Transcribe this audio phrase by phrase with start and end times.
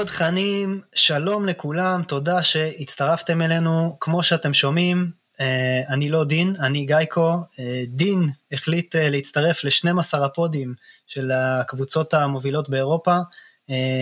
[0.00, 6.84] פודקאסט, פודחנים, שלום לכולם, תודה שהצטרפתם אלינו, כמו שאתם שומעים, אה, אני לא דין, אני
[6.84, 10.74] גייקו, אה, דין החליט אה, להצטרף ל-12 הפודים
[11.06, 13.16] של הקבוצות המובילות באירופה,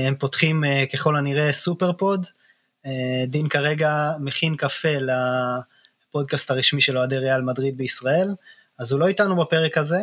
[0.07, 2.27] הם פותחים ככל הנראה super pod,
[3.27, 4.97] דין כרגע מכין קפה
[6.09, 8.35] לפודקאסט הרשמי של אוהדי ריאל מדריד בישראל,
[8.79, 9.99] אז הוא לא איתנו בפרק הזה,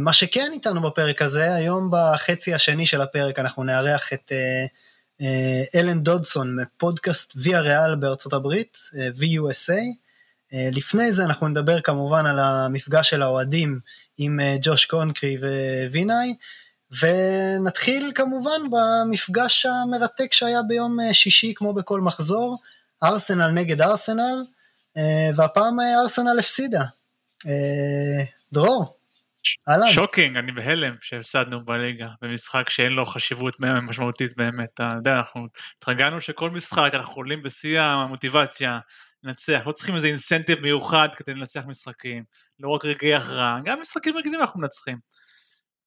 [0.00, 4.68] מה שכן איתנו בפרק הזה, היום בחצי השני של הפרק אנחנו נארח את uh,
[5.22, 5.24] uh,
[5.78, 9.80] אלן דודסון מפודקאסט ויה ריאל בארצות הברית, VUSA.
[10.52, 13.80] לפני זה אנחנו נדבר כמובן על המפגש של האוהדים
[14.18, 15.38] עם ג'וש קונקרי
[15.90, 16.34] ווינאי,
[17.00, 22.58] ונתחיל כמובן במפגש המרתק שהיה ביום שישי כמו בכל מחזור,
[23.02, 24.44] ארסנל נגד ארסנל,
[25.34, 26.84] והפעם ארסנל הפסידה.
[28.52, 28.96] דרור,
[29.68, 29.92] אהלן.
[29.92, 34.68] shocking, אני בהלם שהפסדנו בליגה במשחק שאין לו חשיבות משמעותית באמת.
[34.74, 35.46] אתה יודע, אנחנו
[35.78, 38.78] התרגלנו שכל משחק אנחנו עולים בשיא המוטיבציה
[39.24, 42.24] לנצח, לא צריכים איזה incentive מיוחד כדי לנצח משחקים,
[42.60, 44.98] לא רק רגעי הכרעה, גם משחקים רגילים אנחנו מנצחים.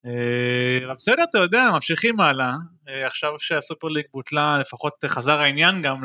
[0.06, 2.52] אה, בסדר, אתה יודע, ממשיכים הלאה,
[2.88, 5.96] אה, עכשיו שה super league בוטלה, לפחות חזר העניין גם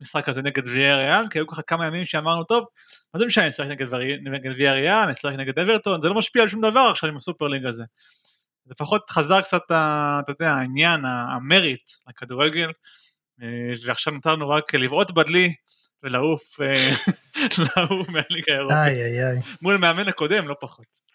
[0.00, 2.64] למשחק הזה נגד ויה ריאל, כי היו ככה כמה ימים שאמרנו, טוב,
[3.14, 3.66] מה זה משנה, נשחק
[4.22, 7.46] נגד ויה ריאל, נשחק נגד אברטון, זה לא משפיע על שום דבר עכשיו עם הסופר
[7.46, 7.84] ליג הזה.
[8.70, 12.70] לפחות חזר קצת, אתה יודע, העניין, המריט, הכדורגל,
[13.42, 15.54] אה, ועכשיו נותרנו רק לבעוט בדלי
[16.02, 16.58] ולעוף
[18.12, 18.76] מהליגה האירופית.
[19.62, 21.05] מול המאמן הקודם, לא פחות.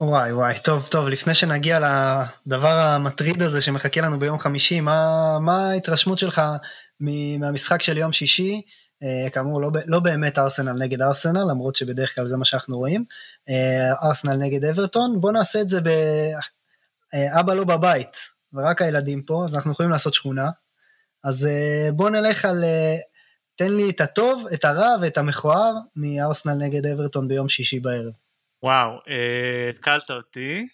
[0.00, 5.70] וואי וואי, טוב טוב, לפני שנגיע לדבר המטריד הזה שמחכה לנו ביום חמישי, מה, מה
[5.70, 6.42] ההתרשמות שלך
[7.00, 8.62] מהמשחק של יום שישי?
[9.04, 13.04] Uh, כאמור, לא, לא באמת ארסנל נגד ארסנל, למרות שבדרך כלל זה מה שאנחנו רואים.
[13.50, 18.16] uh, ארסנל נגד אברטון, בוא נעשה את זה באבא uh, לא בבית,
[18.52, 20.50] ורק הילדים פה, אז אנחנו יכולים לעשות שכונה.
[21.24, 21.48] אז
[21.92, 22.64] בוא נלך על,
[23.56, 28.27] תן לי את הטוב, את הרע ואת המכוער מארסנל נגד אברטון ביום שישי בערב.
[28.62, 30.66] וואו, אה, התקלת אותי.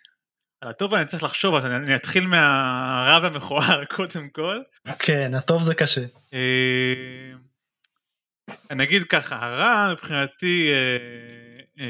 [0.63, 4.61] הטוב אני צריך לחשוב, אז אני אתחיל מהרע והמכוער קודם כל.
[4.99, 6.01] כן, הטוב זה קשה.
[6.35, 7.33] אה,
[8.71, 10.71] אני אגיד ככה, הרע מבחינתי
[11.79, 11.87] אה,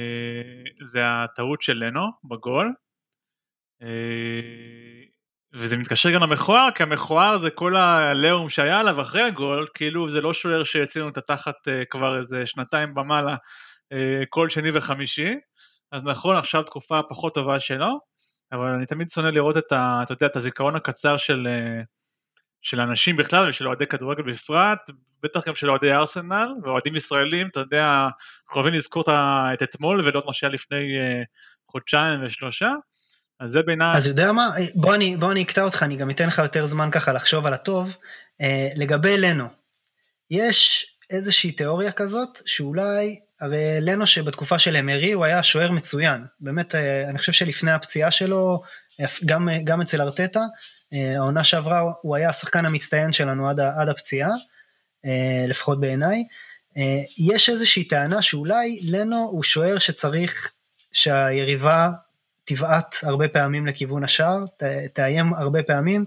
[0.85, 2.73] זה הטעות של לנו בגול.
[5.53, 10.21] וזה מתקשר גם למכוער, כי המכוער זה כל הלאום שהיה עליו אחרי הגול, כאילו זה
[10.21, 11.55] לא שוער שהצילו את התחת
[11.91, 13.37] כבר איזה שנתיים ומעלה
[14.31, 15.35] כל שני וחמישי.
[15.95, 18.01] אז נכון עכשיו תקופה פחות טובה שלו,
[18.53, 21.83] אבל אני תמיד שונא לראות את, ה, אתה יודע, את הזיכרון הקצר של, אה,
[22.63, 24.79] של אנשים בכלל ושל אוהדי כדורגל בפרט,
[25.23, 28.07] בטח גם של אוהדי ארסנל ואוהדים ישראלים, אתה יודע,
[28.47, 29.05] קרובים לזכור
[29.55, 31.23] את אתמול ולא את מה שהיה לפני אה,
[31.71, 32.71] חודשיים ושלושה.
[33.41, 33.97] אז זה בעיניי...
[33.97, 36.91] אז יודע מה, בוא אני, בוא אני אקטע אותך, אני גם אתן לך יותר זמן
[36.91, 37.97] ככה לחשוב על הטוב.
[38.41, 39.45] אה, לגבי לנו,
[40.31, 46.75] יש איזושהי תיאוריה כזאת, שאולי הרי לנו שבתקופה של אמרי הוא היה שוער מצוין, באמת
[46.75, 48.63] אה, אני חושב שלפני הפציעה שלו,
[49.25, 50.41] גם, גם אצל ארטטה,
[50.93, 54.31] אה, העונה שעברה הוא היה השחקן המצטיין שלנו עד, עד הפציעה,
[55.07, 56.25] אה, לפחות בעיניי.
[57.29, 60.53] יש איזושהי טענה שאולי לנו הוא שוער שצריך
[60.93, 61.91] שהיריבה
[62.45, 64.45] תבעט הרבה פעמים לכיוון השער,
[64.93, 66.05] תאיים הרבה פעמים,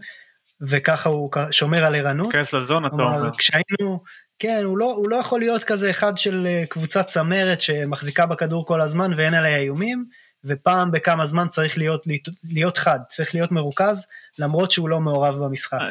[0.62, 2.34] וככה הוא שומר על ערנות.
[2.34, 3.30] כנס לזון אתה אומר.
[3.38, 4.03] כשהיינו,
[4.40, 8.66] כן, הוא לא, הוא לא יכול להיות כזה אחד של אה, קבוצת צמרת שמחזיקה בכדור
[8.66, 10.06] כל הזמן ואין עליה איומים,
[10.44, 12.08] ופעם בכמה זמן צריך להיות,
[12.44, 14.08] להיות חד, צריך להיות מרוכז,
[14.40, 15.82] למרות שהוא לא מעורב במשחק.
[15.82, 15.90] אה.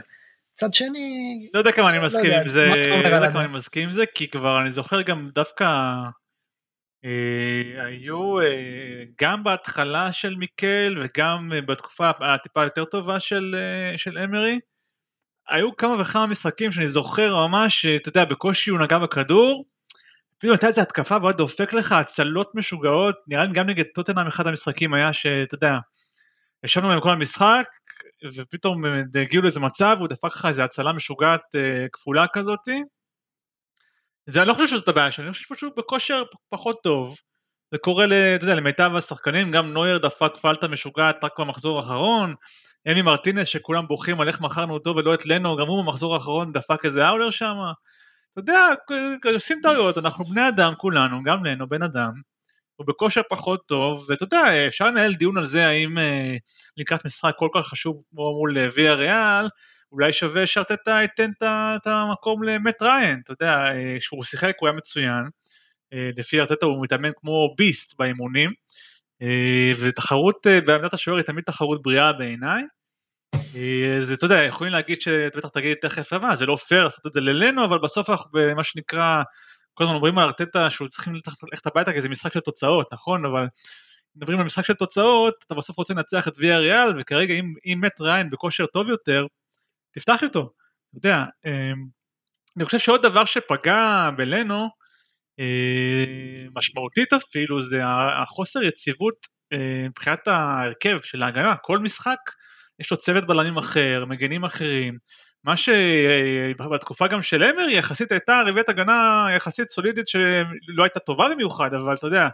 [0.52, 1.48] מצד שני...
[1.54, 4.04] לא יודע כמה אני לא מסכים עם זה, לא יודע כמה אני מסכים עם זה,
[4.14, 5.64] כי כבר אני זוכר גם דווקא
[7.04, 14.18] אה, היו אה, גם בהתחלה של מיקל וגם בתקופה הטיפה יותר טובה של, אה, של
[14.18, 14.60] אמרי,
[15.48, 19.64] היו כמה וכמה משחקים שאני זוכר ממש, אתה יודע, בקושי הוא נגע בכדור,
[20.38, 24.46] פתאום הייתה איזה התקפה והוא דופק לך הצלות משוגעות, נראה לי גם נגד טוטנאם אחד
[24.46, 25.72] המשחקים היה שאתה יודע,
[26.64, 27.68] ישבנו להם כל המשחק,
[28.36, 28.82] ופתאום
[29.20, 32.82] הגיעו לאיזה מצב, הוא דפק לך איזה הצלה משוגעת אה, כפולה כזאתי.
[34.26, 37.16] זה אני לא חושב שזאת הבעיה שלי, אני חושב שפשוט בכושר פחות טוב.
[37.72, 38.04] זה קורה,
[38.36, 42.34] אתה יודע, למיטב השחקנים, גם נויר דפק פלטה משוגעת רק במחזור האחרון,
[42.92, 46.52] אמי מרטינס שכולם בוכים על איך מכרנו אותו ולא את לנו, גם הוא במחזור האחרון
[46.52, 47.54] דפק איזה אאולר שם.
[48.32, 48.68] אתה יודע,
[49.34, 52.12] עושים טעויות, אנחנו בני אדם כולנו, גם לנו בן אדם.
[52.76, 56.36] הוא בכושר פחות טוב, ואתה יודע, אפשר לנהל דיון על זה האם אה,
[56.76, 59.48] לקראת משחק כל כך חשוב כמו מול אה, ויה ריאל,
[59.92, 64.76] אולי שווה שארטטה ייתן את המקום למט ריין, אתה יודע, אה, כשהוא שיחק הוא היה
[64.76, 65.24] מצוין,
[65.92, 68.50] אה, לפי ארטטה הוא מתאמן כמו ביסט באימונים,
[69.22, 72.62] אה, ותחרות אה, בעמדת השוער היא תמיד תחרות בריאה בעיניי.
[73.56, 77.12] אה, אז אתה יודע, יכולים להגיד שבטח תגיד תכף מה, זה לא פייר לעשות את
[77.12, 79.22] זה ללנו, אבל בסוף אנחנו במה שנקרא,
[79.74, 83.24] כל הזמן אומרים על ארטטה שהוא צריכים ללכת הביתה כי זה משחק של תוצאות, נכון?
[83.26, 83.46] אבל
[84.16, 87.78] מדברים על משחק של תוצאות, אתה בסוף רוצה לנצח את ויה ריאל, וכרגע אם, אם
[87.80, 89.26] מת ריין בכושר טוב יותר,
[89.94, 90.50] תפתח איתו,
[90.90, 91.24] אתה יודע.
[92.56, 94.68] אני חושב שעוד דבר שפגע בלנו,
[96.54, 97.80] משמעותית אפילו, זה
[98.22, 99.26] החוסר יציבות
[99.88, 102.18] מבחינת ההרכב של ההגנה, כל משחק
[102.80, 104.98] יש לו צוות בלמים אחר, מגנים אחרים,
[105.44, 111.74] מה שבתקופה גם של אמר יחסית הייתה רביעיית הגנה יחסית סולידית שלא הייתה טובה במיוחד,
[111.74, 112.28] אבל אתה יודע,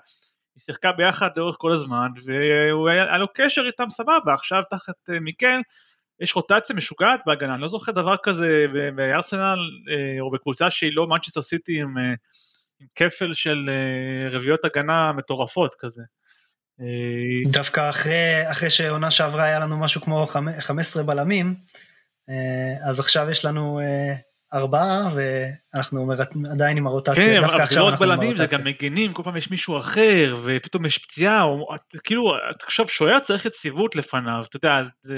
[0.54, 2.08] היא שיחקה ביחד לאורך כל הזמן,
[2.84, 5.60] והיה לו קשר איתם סבבה, עכשיו תחת אה, מיקל
[6.20, 9.58] יש רוטציה משוגעת בהגנה, אני לא זוכר דבר כזה בארסנל
[9.90, 12.14] אה, או בקבוצה שהיא לא מנצ'סטר סיטי עם, אה,
[12.80, 13.70] עם כפל של
[14.30, 16.02] רביעיות הגנה מטורפות כזה.
[17.46, 20.26] דווקא אחרי, אחרי שעונה שעברה היה לנו משהו כמו
[20.60, 21.54] 15 בלמים,
[22.88, 23.80] אז עכשיו יש לנו
[24.54, 26.12] ארבעה ואנחנו
[26.52, 28.58] עדיין עם הרוטציה, כן, דווקא עכשיו אנחנו בלמים, עם הרוטציה.
[28.58, 31.68] זה גם מגינים, כל פעם יש מישהו אחר ופתאום יש פציעה, או,
[32.04, 32.30] כאילו
[32.62, 35.16] עכשיו שוער צריך יציבות לפניו, אתה יודע, זה,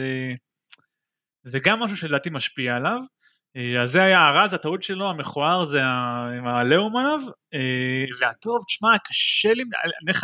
[1.43, 2.99] זה גם משהו שלדעתי משפיע עליו.
[3.57, 5.83] אה, אז זה היה הרז, הטעות שלו, המכוער זה
[6.39, 7.21] עם הלאום עליו,
[7.55, 9.63] אה, והטוב, תשמע, קשה לי,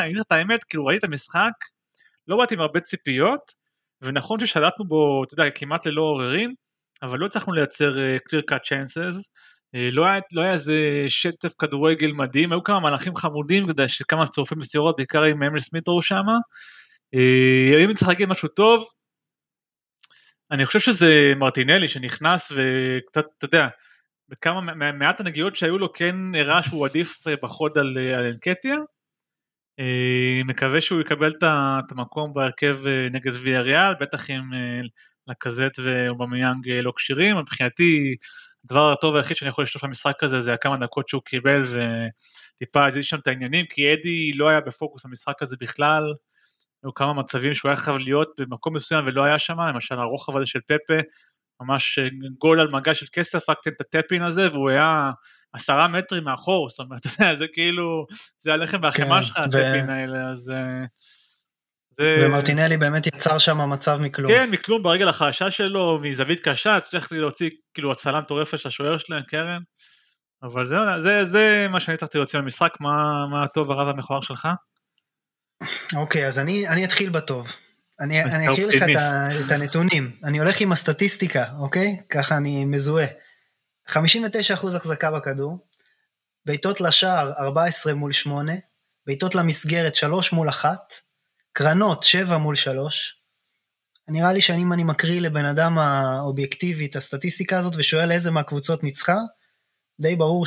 [0.01, 1.53] אני אגיד לך את האמת, כאילו ראיתי את המשחק,
[2.29, 3.41] לא באתי עם הרבה ציפיות,
[4.03, 6.55] ונכון ששלטנו בו, אתה יודע, כמעט ללא עוררין,
[7.03, 9.17] אבל לא הצלחנו לייצר uh, clear cut chances,
[9.75, 14.59] לא, לא היה איזה שטף כדורגל מדהים, היו כמה מהלכים חמודים, אתה יודע, של צורפים
[14.59, 16.25] בסטירות, בעיקר עם אמל סמית'רו שם.
[17.17, 18.85] Uh, אם צריך להגיד משהו טוב,
[20.51, 23.69] אני חושב שזה מרטינלי שנכנס וקצת, אתה יודע,
[24.29, 28.77] בכמה, מעט הנגיעות שהיו לו כן הראה שהוא עדיף בחוד על, על אנקטיה.
[30.45, 32.79] מקווה שהוא יקבל את המקום בהרכב
[33.11, 34.51] נגד ויה ריאל, בטח עם
[35.27, 38.17] לקזט ואובמיאנג לא כשירים, מבחינתי
[38.65, 43.05] הדבר הטוב היחיד שאני יכול לשלוף במשחק הזה זה הכמה דקות שהוא קיבל וטיפה הזיז
[43.05, 46.03] שם את העניינים, כי אדי לא היה בפוקוס במשחק הזה בכלל,
[46.85, 50.47] היו כמה מצבים שהוא היה חייב להיות במקום מסוים ולא היה שם, למשל הרוחב הזה
[50.47, 50.95] של פפה,
[51.61, 51.99] ממש
[52.39, 55.11] גול על מגע של כסף, רק תן את הטפין הזה והוא היה
[55.53, 58.07] עשרה מטרים מאחור, זאת אומרת, אתה יודע, זה כאילו,
[58.39, 60.53] זה הלחם והחמאה כן, שלך, הטפין האלה, אז...
[61.99, 62.17] זה...
[62.21, 64.33] ומרטינלי באמת יצר שם מצב מכלום.
[64.33, 69.23] כן, מכלום ברגל החלשה שלו, מזווית קשה, הצליח להוציא כאילו הצלה מטורפת של השוער שלהם,
[69.23, 69.63] קרן.
[70.43, 74.49] אבל זה, זה, זה מה שאני הצלחתי להוציא במשחק, מה, מה הטוב הרב המכוער שלך?
[75.97, 77.53] אוקיי, אז אני, אני אתחיל בטוב.
[78.01, 80.17] אני, אני אקריא לך את, ה, את הנתונים.
[80.25, 81.97] אני הולך עם הסטטיסטיקה, אוקיי?
[82.11, 83.07] ככה אני מזוהה.
[83.89, 83.97] 59%
[84.77, 85.59] החזקה בכדור,
[86.47, 88.53] בעיטות לשער 14 מול 8,
[89.07, 90.79] בעיטות למסגרת 3 מול 1,
[91.53, 93.17] קרנות, שבע מול שלוש.
[94.09, 99.17] נראה לי שאם אני מקריא לבן אדם האובייקטיבי את הסטטיסטיקה הזאת ושואל איזה מהקבוצות ניצחה,
[100.01, 100.47] די ברור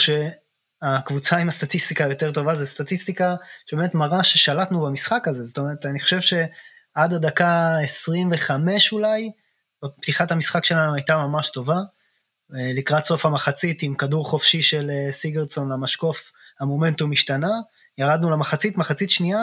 [0.83, 3.35] שהקבוצה עם הסטטיסטיקה היותר טובה זה סטטיסטיקה
[3.65, 5.45] שבאמת מראה ששלטנו במשחק הזה.
[5.45, 9.31] זאת אומרת, אני חושב שעד הדקה 25 אולי,
[9.97, 11.77] פתיחת המשחק שלנו הייתה ממש טובה.
[12.49, 17.51] לקראת סוף המחצית עם כדור חופשי של אה, סיגרדסון למשקוף, המומנטום השתנה,
[17.97, 19.39] ירדנו למחצית, מחצית שנייה,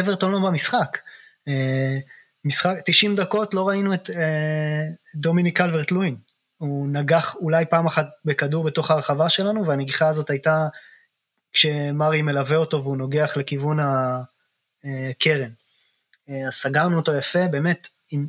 [0.00, 0.98] אברטון לא במשחק.
[1.48, 1.98] אה,
[2.44, 4.82] משחק, 90 דקות לא ראינו את אה,
[5.14, 6.16] דומיניק קלברט לואין.
[6.58, 10.66] הוא נגח אולי פעם אחת בכדור בתוך הרחבה שלנו, והנגיחה הזאת הייתה
[11.52, 15.50] כשמרי מלווה אותו והוא נוגח לכיוון הקרן.
[16.30, 18.26] אה, אז סגרנו אותו יפה, באמת, עם,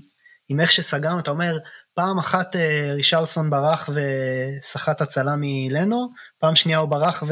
[0.49, 1.57] עם איך שסגרנו, אתה אומר,
[1.93, 2.55] פעם אחת
[2.95, 7.23] רישלסון ברח וסחט הצלה מלנו, פעם שנייה הוא ברח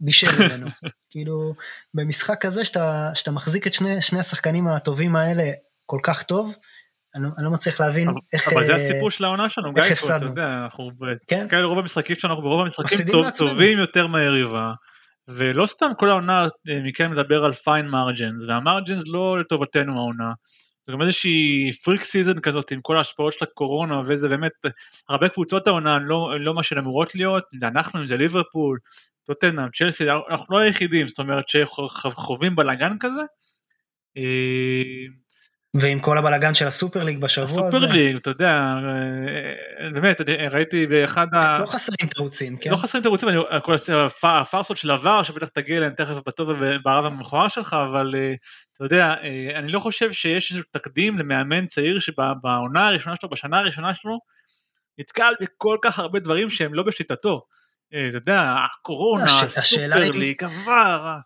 [0.00, 0.66] בישל ממנו.
[1.10, 1.54] כאילו,
[1.94, 5.44] במשחק כזה שאתה, שאתה מחזיק את שני, שני השחקנים הטובים האלה
[5.86, 6.54] כל כך טוב,
[7.16, 8.48] אני, לא, אני לא מצליח להבין אבל, איך...
[8.48, 9.82] אבל זה אה, הסיפור של העונה שלנו, גיא,
[10.16, 10.90] אתה יודע, אנחנו
[11.26, 11.48] כן?
[11.48, 14.72] כאלה רוב המשחקים שלנו, ברוב המשחקים טוב, טובים יותר מהיריבה,
[15.28, 20.32] ולא סתם כל העונה אה, מיקל מדבר על fine margins, וה margins לא לטובתנו העונה.
[20.86, 24.52] זה גם איזושהי freak season כזאת עם כל ההשפעות של הקורונה וזה באמת
[25.08, 28.78] הרבה קבוצות העונה לא, לא מה שהן אמורות להיות, אנחנו אם זה ליברפול,
[29.24, 33.22] טוטנאם, צ'לסי, אנחנו לא היחידים, זאת אומרת שחווים בלאגן כזה.
[35.76, 37.76] אה, ועם כל הבלגן של הסופר ליג בשבוע הזה.
[37.76, 38.74] הסופר ליג, אתה יודע,
[39.82, 41.58] אה, באמת, ראיתי באחד ה...
[41.58, 42.70] לא חסרים תירוצים, כן?
[42.70, 43.28] לא חסרים תירוצים,
[43.62, 43.74] כל
[44.22, 48.34] הפארסות של עבר, שבטח תגיע אליהם תכף בטוב וברב המכוער שלך, אבל אה,
[48.76, 53.58] אתה יודע, אה, אני לא חושב שיש איזה תקדים למאמן צעיר שבעונה הראשונה שלו, בשנה
[53.58, 54.18] הראשונה שלו,
[54.98, 57.42] נתקל בכל כך הרבה דברים שהם לא בשליטתו.
[57.88, 61.16] אתה יודע, הקורונה, הסופר ליג, עבר,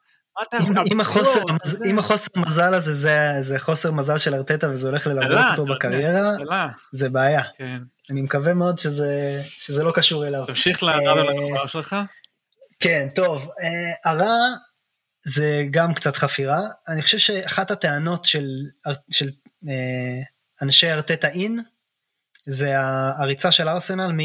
[1.87, 2.93] אם החוסר מזל הזה
[3.41, 6.37] זה חוסר מזל של ארטטה וזה הולך ללוות אותו בקריירה,
[6.93, 7.43] זה בעיה.
[7.59, 7.79] כן.
[8.11, 10.47] אני מקווה מאוד שזה לא קשור אליו.
[10.47, 11.97] תמשיך לרע ולקופה שלך.
[12.81, 14.37] כן, טוב, אה, הרע
[15.25, 16.61] זה גם קצת חפירה.
[16.89, 18.49] אני חושב שאחת הטענות של,
[19.11, 19.29] של
[19.69, 20.23] אה,
[20.63, 21.59] אנשי ארטטה אין,
[22.47, 22.75] זה
[23.21, 24.21] הריצה של ארסנל מ...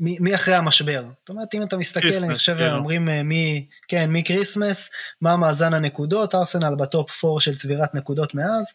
[0.00, 1.02] מי אחרי המשבר.
[1.20, 2.72] זאת אומרת, אם אתה מסתכל, אני חושב, כן.
[2.72, 4.90] אומרים אה, מי, כן, מקריסמס,
[5.20, 8.72] מה מאזן הנקודות, ארסנל בטופ 4 של צבירת נקודות מאז.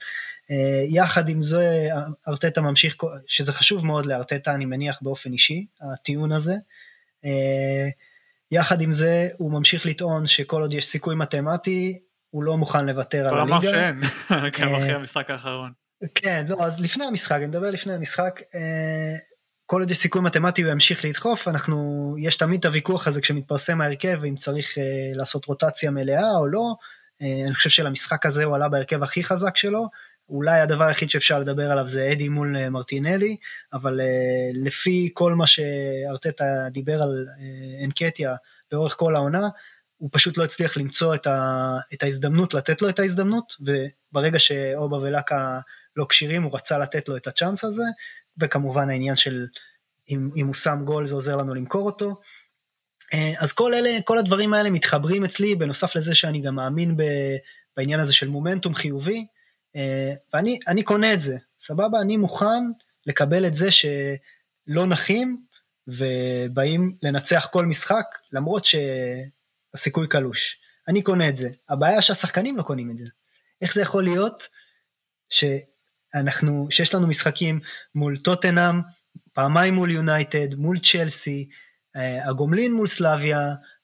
[0.52, 1.88] אה, יחד עם זה,
[2.28, 2.96] ארטטה ממשיך,
[3.28, 6.56] שזה חשוב מאוד לארטטה, אני מניח באופן אישי, הטיעון הזה.
[7.26, 7.90] אה,
[8.52, 13.28] יחד עם זה, הוא ממשיך לטעון שכל עוד יש סיכוי מתמטי, הוא לא מוכן לוותר
[13.28, 13.56] על הליגה.
[13.56, 14.02] הוא אמר שאין,
[14.62, 15.72] גם אחרי המשחק האחרון.
[16.16, 18.42] כן, לא, אז לפני המשחק, אני מדבר לפני המשחק.
[19.66, 23.82] כל עוד יש סיכוי מתמטי הוא ימשיך לדחוף, אנחנו, יש תמיד את הוויכוח הזה כשמתפרסם
[23.82, 24.84] ההרכב, אם צריך אה,
[25.16, 26.76] לעשות רוטציה מלאה או לא.
[27.22, 29.90] אה, אני חושב שלמשחק הזה הוא עלה בהרכב הכי חזק שלו.
[30.30, 33.38] אולי הדבר היחיד שאפשר לדבר עליו זה אדי מול אה, מרטינלי,
[33.74, 38.36] אבל אה, לפי כל מה שארטטה דיבר על אה, אנקטיה
[38.72, 39.50] לאורך כל העונה,
[39.98, 44.98] הוא פשוט לא הצליח למצוא את, ה, את ההזדמנות, לתת לו את ההזדמנות, וברגע שאובה
[44.98, 45.60] ולאקה
[45.96, 47.84] לא כשירים, הוא רצה לתת לו את הצ'אנס הזה,
[48.40, 49.48] וכמובן העניין של
[50.10, 52.22] אם, אם הוא שם גול זה עוזר לנו למכור אותו.
[53.14, 57.04] אה, אז כל אלה, כל הדברים האלה מתחברים אצלי, בנוסף לזה שאני גם מאמין ב,
[57.78, 59.28] בעניין הזה של מומנטום חיובי,
[59.76, 62.02] אה, ואני קונה את זה, סבבה?
[62.02, 62.64] אני מוכן
[63.06, 65.42] לקבל את זה שלא נחים
[65.88, 70.60] ובאים לנצח כל משחק, למרות שהסיכוי קלוש.
[70.88, 71.50] אני קונה את זה.
[71.70, 73.06] הבעיה שהשחקנים לא קונים את זה.
[73.62, 74.48] איך זה יכול להיות
[75.30, 75.44] ש...
[76.16, 77.60] אנחנו, שיש לנו משחקים
[77.96, 78.82] מול טוטנאם,
[79.34, 81.50] פעמיים מול יונייטד, מול צ'לסי,
[81.96, 83.40] אה, הגומלין מול סלאביה,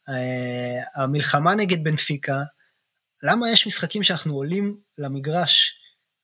[0.09, 2.41] אה, המלחמה נגד בנפיקה,
[3.23, 5.73] למה יש משחקים שאנחנו עולים למגרש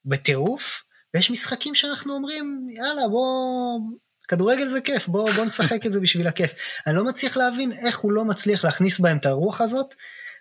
[0.06, 0.84] בטירוף,
[1.14, 3.80] ויש משחקים שאנחנו אומרים, יאללה, בוא,
[4.28, 6.54] כדורגל זה כיף, בוא, בוא נשחק את זה בשביל הכיף.
[6.88, 9.96] אני לא מצליח להבין איך הוא לא מצליח להכניס בהם את הרוח הזאת,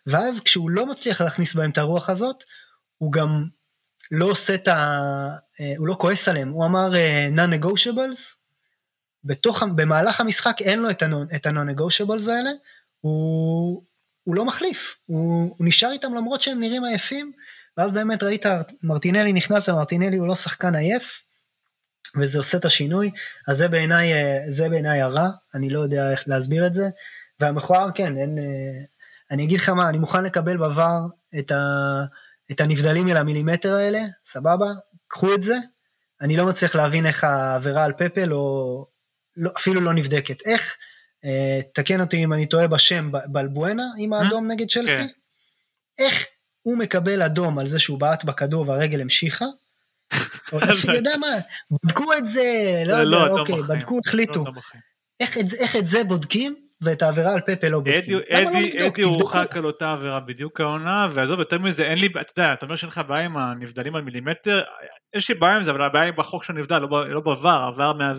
[0.07, 2.45] ואז כשהוא לא מצליח להכניס בהם את הרוח הזאת,
[2.99, 3.49] הוא גם
[4.11, 4.75] לא עושה את ה...
[5.61, 8.37] אה, הוא לא כועס עליהם, הוא אמר אה, non-negotiables,
[9.25, 11.03] בתוך, במהלך המשחק אין לו את
[11.47, 12.51] ה-non-negotiables האלה,
[13.01, 13.83] הוא,
[14.23, 17.33] הוא לא מחליף, הוא, הוא נשאר איתם למרות שהם נראים עייפים,
[17.77, 18.47] ואז באמת ראית
[18.83, 21.23] מרטינלי נכנס ומרטינלי הוא לא שחקן עייף,
[22.21, 23.11] וזה עושה את השינוי,
[23.49, 26.89] אז זה בעיניי, אה, זה בעיניי הרע, אני לא יודע איך להסביר את זה,
[27.41, 28.39] והמכוער כן, אין,
[29.31, 31.57] אני אגיד לך מה, אני מוכן לקבל בVAR את ה...
[32.51, 34.67] את הנבדלים אל המילימטר האלה, סבבה,
[35.09, 35.57] קחו את זה.
[36.21, 38.87] אני לא מצליח להבין איך העבירה על פפה לא,
[39.37, 40.47] לא, אפילו לא נבדקת.
[40.47, 40.77] איך,
[41.25, 44.19] אה, תקן אותי אם אני טועה בשם, בלבואנה עם אה?
[44.19, 44.97] האדום נגד צ'לסי?
[44.97, 45.07] כן.
[45.99, 46.27] איך
[46.63, 49.45] הוא מקבל אדום על זה שהוא בעט בכדור והרגל המשיכה?
[50.53, 51.27] או לפי, יודע מה,
[51.71, 52.45] בדקו את זה,
[52.87, 54.45] לא יודע, לא, אוקיי, בדקו, החליטו.
[54.45, 54.53] לא,
[55.61, 56.66] איך את זה בודקים?
[56.81, 58.19] ואת העבירה על פפה לא בודקים.
[58.31, 62.53] אדי לא הורחק על אותה עבירה בדיוק העונה, ועזוב יותר מזה, אין לי, אתה יודע,
[62.53, 64.63] אתה אומר שאין לך בעיה עם הנבדלים על מילימטר,
[65.17, 66.79] יש לי בעיה עם זה, אבל הבעיה היא בחוק של הנבדל,
[67.09, 68.13] לא בעבר, עבר מה...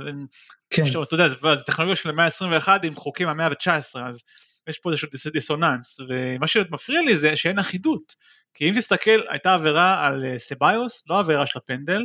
[0.70, 0.84] כן.
[1.04, 1.36] אתה יודע, זה
[1.66, 4.24] טכנולוגיה של המאה ה-21 עם חוקים המאה ה-19, אז
[4.70, 8.16] יש פה איזשהו דיסוננס, ומה שמפריע לי זה שאין אחידות,
[8.54, 12.02] כי אם תסתכל, הייתה עבירה על אה, סביוס, לא עבירה של הפנדל,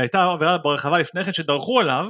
[0.00, 2.06] הייתה עבירה ברחבה לפני כן שדרכו עליו,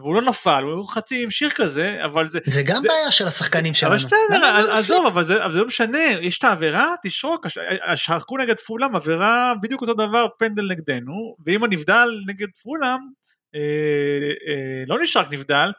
[0.00, 2.38] והוא לא נפל, הוא חצי המשיך כזה, אבל זה...
[2.44, 2.88] זה גם זה...
[2.88, 3.94] בעיה של השחקנים שלנו.
[3.94, 7.46] אבל בסדר, לא עזוב, אבל זה, אבל זה לא משנה, יש את העבירה, תשרוק,
[7.94, 12.98] שרקו נגד פולאם, עבירה בדיוק אותו דבר, פנדל נגדנו, ואם הנבדל נגד פולאם,
[13.54, 13.60] אה,
[14.48, 15.70] אה, לא נשרק נבדל,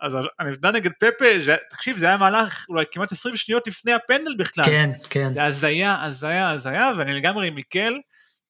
[0.00, 4.34] אז הנבדל נגד פפה, זה, תקשיב, זה היה מהלך אולי כמעט 20 שניות לפני הפנדל
[4.38, 4.64] בכלל.
[4.64, 5.32] כן, כן.
[5.32, 7.94] זה הזיה, הזיה, הזיה, ואני לגמרי עם מיקל.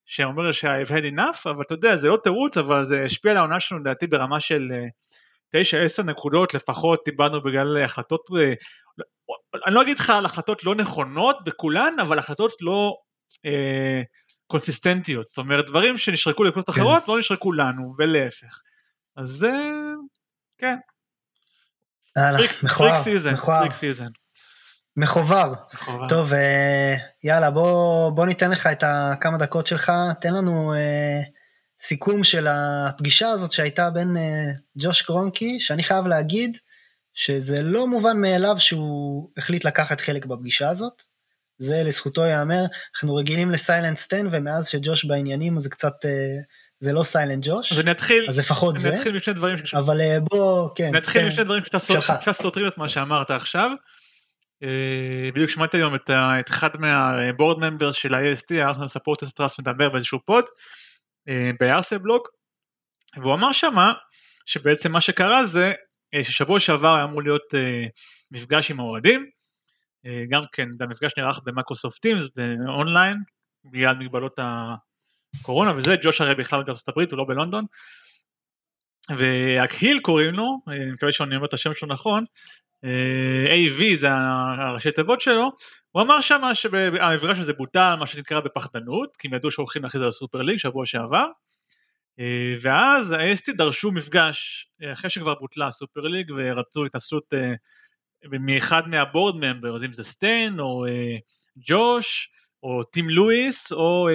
[0.09, 3.61] שאומר שה-I've had enough, אבל אתה יודע, זה לא תירוץ, אבל זה השפיע על העונה
[3.61, 4.73] שלנו לדעתי ברמה של
[5.57, 8.53] 9-10 נקודות לפחות, דיברנו בגלל החלטות, אה,
[9.67, 12.97] אני לא אגיד לך על החלטות לא נכונות בכולן, אבל החלטות לא
[13.47, 14.03] אה,
[14.47, 16.81] קונסיסטנטיות, זאת אומרת דברים שנשרקו לקבוצות כן.
[16.81, 18.61] אחרות לא נשרקו לנו, ולהפך.
[19.17, 19.53] אז זה,
[20.59, 20.77] כן.
[22.63, 23.65] מכוער, מכוער.
[24.99, 25.55] מחובר.
[26.09, 31.21] טוב, אה, יאללה, בוא, בוא ניתן לך את הכמה דקות שלך, תן לנו אה,
[31.81, 36.57] סיכום של הפגישה הזאת שהייתה בין אה, ג'וש קרונקי, שאני חייב להגיד
[37.15, 41.03] שזה לא מובן מאליו שהוא החליט לקחת חלק בפגישה הזאת.
[41.59, 42.65] זה לזכותו ייאמר,
[42.95, 46.37] אנחנו רגילים לסיילנט סטן, ומאז שג'וש בעניינים זה קצת, אה,
[46.79, 47.73] זה לא סיילנט ג'וש.
[47.73, 48.95] אז אני אתחיל, אז לפחות אני זה.
[48.97, 50.95] אתחיל משני דברים, אבל אה, בוא, כן.
[50.95, 53.71] נתחיל כן, משני דברים שקצת סותרים את מה שאמרת עכשיו.
[54.63, 59.33] אה, בדיוק שמעתי היום את, את אחד מה board members של ה-AST, ה Arsenal Supporters
[59.33, 60.45] Trust מדבר באיזשהו pod,
[61.61, 62.29] ב Arseblog,
[63.17, 63.93] והוא אמר שמה
[64.47, 65.73] שבעצם מה שקרה זה
[66.23, 67.43] ששבוע שעבר היה אמור להיות
[68.33, 69.27] מפגש עם האוהדים,
[70.31, 73.17] גם כן, המפגש נערך ב Microsoft Teams, ב online,
[73.65, 74.39] בגלל מגבלות
[75.41, 77.65] הקורונה וזה, ג'וש הרי בכלל בארצות הברית, הוא לא בלונדון,
[79.17, 82.25] והקהיל קוראים לו, אני מקווה שאני אומר את השם שלו נכון,
[83.47, 84.09] AV זה
[84.59, 85.51] הראשי תיבות שלו,
[85.91, 90.09] הוא אמר שם שהמפגש הזה בוטל מה שנקרא בפחדנות, כי הם ידעו שהולכים להכריז על
[90.09, 91.27] הסופר ליג שבוע שעבר,
[92.61, 97.25] ואז ה-AST דרשו מפגש אחרי שכבר בוטלה הסופר ליג ורצו התנסות
[98.25, 100.85] מאחד מהבורד ממבר, אז אם זה סטיין או
[101.69, 102.29] ג'וש
[102.63, 104.09] או טים לואיס או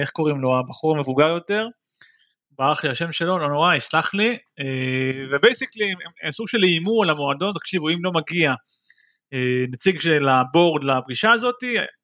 [0.00, 1.66] איך קוראים לו הבחור המבוגר יותר,
[2.58, 4.38] ברח לי השם שלו, לא נורא, יסלח לי,
[5.32, 8.54] ובייסיקלי הם סוג של איימו על המועדון, תקשיבו אם לא מגיע
[9.70, 11.54] נציג של הבורד לפגישה הזאת,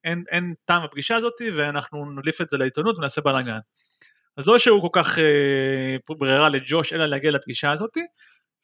[0.05, 3.59] אין, אין טעם בפגישה הזאת ואנחנו נדליף את זה לעיתונות ונעשה בלאגן.
[4.37, 7.97] אז לא שהוא כל כך אה, ברירה לג'וש אלא להגיע לפגישה הזאת,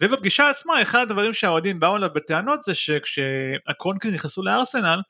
[0.03, 5.01] ובפגישה עצמה אחד הדברים שהאוהדים באו אליו בטענות זה שכשהקרונקינס נכנסו לארסנל,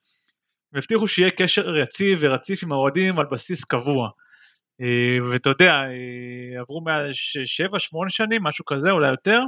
[0.73, 4.09] הם הבטיחו שיהיה קשר יציב ורציף עם האוהדים על בסיס קבוע.
[5.31, 5.83] ואתה יודע,
[6.61, 7.15] עברו מעל 7-8
[8.09, 9.41] שנים, משהו כזה, אולי יותר,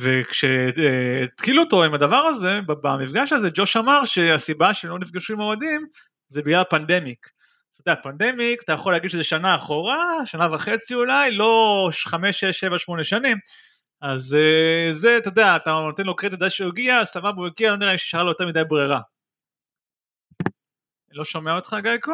[0.00, 5.86] וכשהתחילו אותו עם הדבר הזה, במפגש הזה, ג'וש אמר שהסיבה שהם לא נפגשו עם האוהדים
[6.28, 7.28] זה בגלל הפנדמיק.
[7.72, 12.60] אתה יודע, פנדמיק, אתה יכול להגיד שזה שנה אחורה, שנה וחצי אולי, לא 5, 6,
[12.60, 13.36] 7, 8 שנים.
[14.00, 14.36] אז
[14.90, 17.92] זה, אתה יודע, אתה נותן לו קרדיט עד שהוא הגיע, סבבה, הוא הגיע, לא נראה
[17.92, 19.00] לי ששאר לו יותר מדי ברירה.
[21.12, 22.12] לא שומע אותך, גייקו?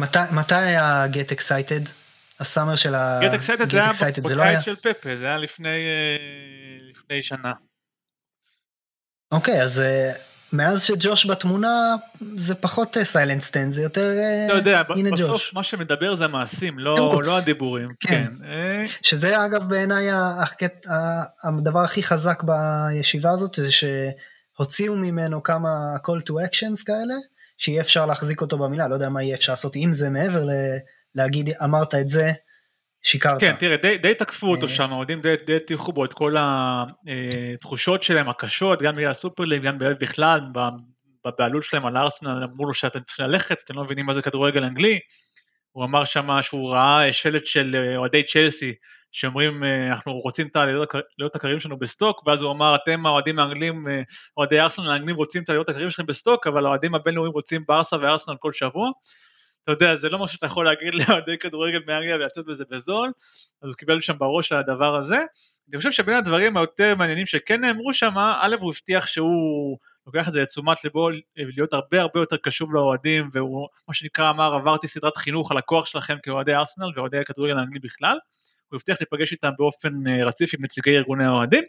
[0.00, 1.88] מתי, מתי היה Get Excited?
[2.40, 3.20] ה summer של ה...
[3.20, 4.62] Get Excited זה היה בקיץ לא היה...
[4.62, 5.78] של פפה, זה היה לפני,
[6.90, 7.52] לפני שנה.
[9.32, 9.82] אוקיי, אז
[10.52, 11.96] מאז שג'וש בתמונה
[12.36, 14.12] זה פחות silent Stan, זה יותר
[14.46, 15.54] אתה יודע, הנה בסוף ג'וש.
[15.54, 17.88] מה שמדבר זה המעשים, לא, לא הדיבורים.
[18.00, 18.28] כן.
[18.42, 18.84] כן.
[19.02, 20.08] שזה אגב בעיניי
[21.44, 27.14] הדבר הכי חזק בישיבה הזאת, זה שהוציאו ממנו כמה call to actions כאלה.
[27.60, 30.50] שיהיה אפשר להחזיק אותו במילה, לא יודע מה יהיה אפשר לעשות עם זה מעבר ל...
[31.14, 32.30] להגיד אמרת את זה,
[33.02, 33.40] שיקרת.
[33.40, 38.02] כן, תראה, די, די תקפו אותו שם, האוהדים די, די טיחו בו את כל התחושות
[38.02, 40.40] שלהם הקשות, גם בגלל הסופרליג, גם בכלל,
[41.24, 44.64] בבעלות שלהם על ארסנל, אמרו לו שאתם צריכים ללכת, אתם לא מבינים מה זה כדורגל
[44.64, 44.98] אנגלי.
[45.72, 48.74] הוא אמר שם שהוא ראה שלט של אוהדי צ'לסי,
[49.12, 53.86] שאומרים אנחנו רוצים את הלילות הקרים שלנו בסטוק, ואז הוא אמר אתם האוהדים האנגלים,
[54.36, 58.36] אוהדי ארסנל האנגלים רוצים את הלילות הקרים שלכם בסטוק, אבל האוהדים הבינלאומיים רוצים ברסה וארסנל
[58.40, 58.90] כל שבוע.
[59.64, 63.12] אתה יודע, זה לא משהו שאתה יכול להגיד לאוהדי כדורגל מאנגליה ולצאת בזה בזול,
[63.62, 65.18] אז הוא קיבל שם בראש על הדבר הזה.
[65.68, 70.32] אני חושב שבין הדברים היותר מעניינים שכן נאמרו שם, א' הוא הבטיח שהוא לוקח את
[70.32, 75.16] זה לתשומת ליבו להיות הרבה הרבה יותר קשוב לאוהדים, והוא מה שנקרא אמר עברתי סדרת
[75.16, 78.18] חינוך על הכוח שלכם כאוהדי ארסנל ואוהדי הכדורגל האנגלי בכלל.
[78.70, 81.64] הוא הבטיח להיפגש איתם באופן רציף עם נציגי ארגוני האוהדים.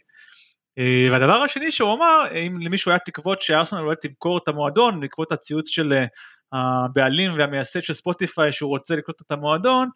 [1.12, 5.70] והדבר השני שהוא אמר, אם למישהו היה תקוות שארסנל אולי תמכור את המועדון בעקבות הציוץ
[5.70, 5.94] של
[6.54, 9.90] הבעלים והמייסד של ספוטיפיי שהוא רוצה לקנות את המועדון,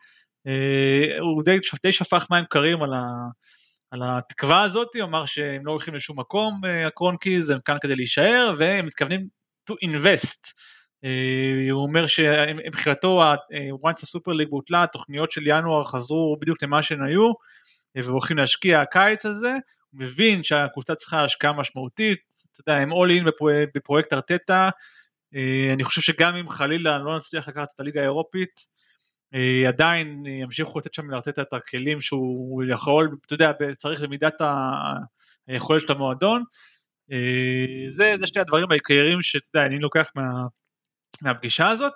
[1.19, 3.03] הוא די, די שפך מים קרים על, ה,
[3.91, 8.53] על התקווה הזאת, הוא אמר שהם לא הולכים לשום מקום, הקרונקיז, הם כאן כדי להישאר,
[8.57, 9.27] והם מתכוונים
[9.71, 10.53] to invest.
[11.71, 13.21] הוא אומר שמבחינתו,
[13.83, 17.31] once הסופר ליג בוטלה, התוכניות של ינואר חזרו בדיוק למה שהן היו,
[17.95, 19.51] והולכים להשקיע הקיץ הזה,
[19.91, 22.19] הוא מבין שהקבוצה צריכה השקעה משמעותית,
[22.51, 24.69] אתה יודע, הם all in בפרויקט ארטטה,
[25.73, 28.75] אני חושב שגם אם חלילה לא נצליח לקחת את הליגה האירופית,
[29.67, 34.33] עדיין ימשיכו לתת שם לארטטה את הכלים שהוא יכול, אתה יודע, צריך למידת
[35.47, 36.43] היכולת של המועדון.
[37.87, 40.23] זה, זה שתי הדברים העיקריים שאתה יודע, אני לוקח מה,
[41.23, 41.93] מהפגישה הזאת,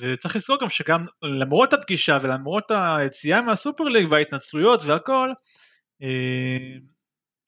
[0.00, 5.30] וצריך לזכור גם שגם למרות הפגישה ולמרות היציאה מהסופר ליג וההתנצלויות והכל,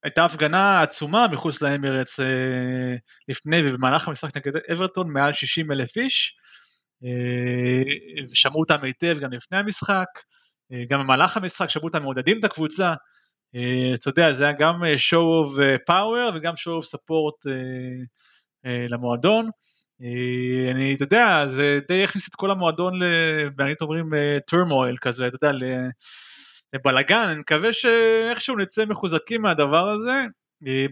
[0.05, 2.21] הייתה הפגנה עצומה מחוץ לאמירץ
[3.29, 6.37] לפני ובמהלך המשחק נגד אברטון מעל 60 אלף איש,
[8.31, 10.07] ושמעו אותם היטב גם לפני המשחק,
[10.89, 12.95] גם במהלך המשחק שמעו אותם מעודדים את הקבוצה,
[13.95, 17.51] אתה יודע, זה היה גם show of power וגם show of support
[18.89, 19.51] למועדון.
[20.71, 23.01] אני, אתה יודע, זה די הכניס את כל המועדון,
[23.57, 24.11] באנגלית אומרים
[24.51, 25.59] turmoil כזה, אתה יודע,
[26.75, 30.13] לבלאגן, אני מקווה שאיכשהו נצא מחוזקים מהדבר הזה.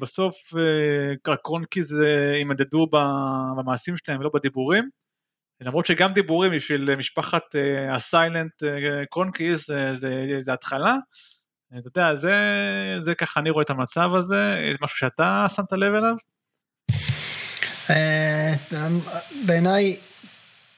[0.00, 0.36] בסוף
[1.26, 1.96] הקרונקיז
[2.34, 2.86] יימדדו
[3.56, 4.88] במעשים שלהם ולא בדיבורים.
[5.60, 7.42] למרות שגם דיבורים בשביל משפחת
[7.90, 8.52] הסיילנט
[9.10, 9.66] קרונקיז
[10.40, 10.96] זה התחלה.
[11.78, 12.34] אתה יודע, זה,
[12.98, 16.14] זה ככה אני רואה את המצב הזה, זה משהו שאתה שמת לב אליו?
[19.46, 19.96] בעיניי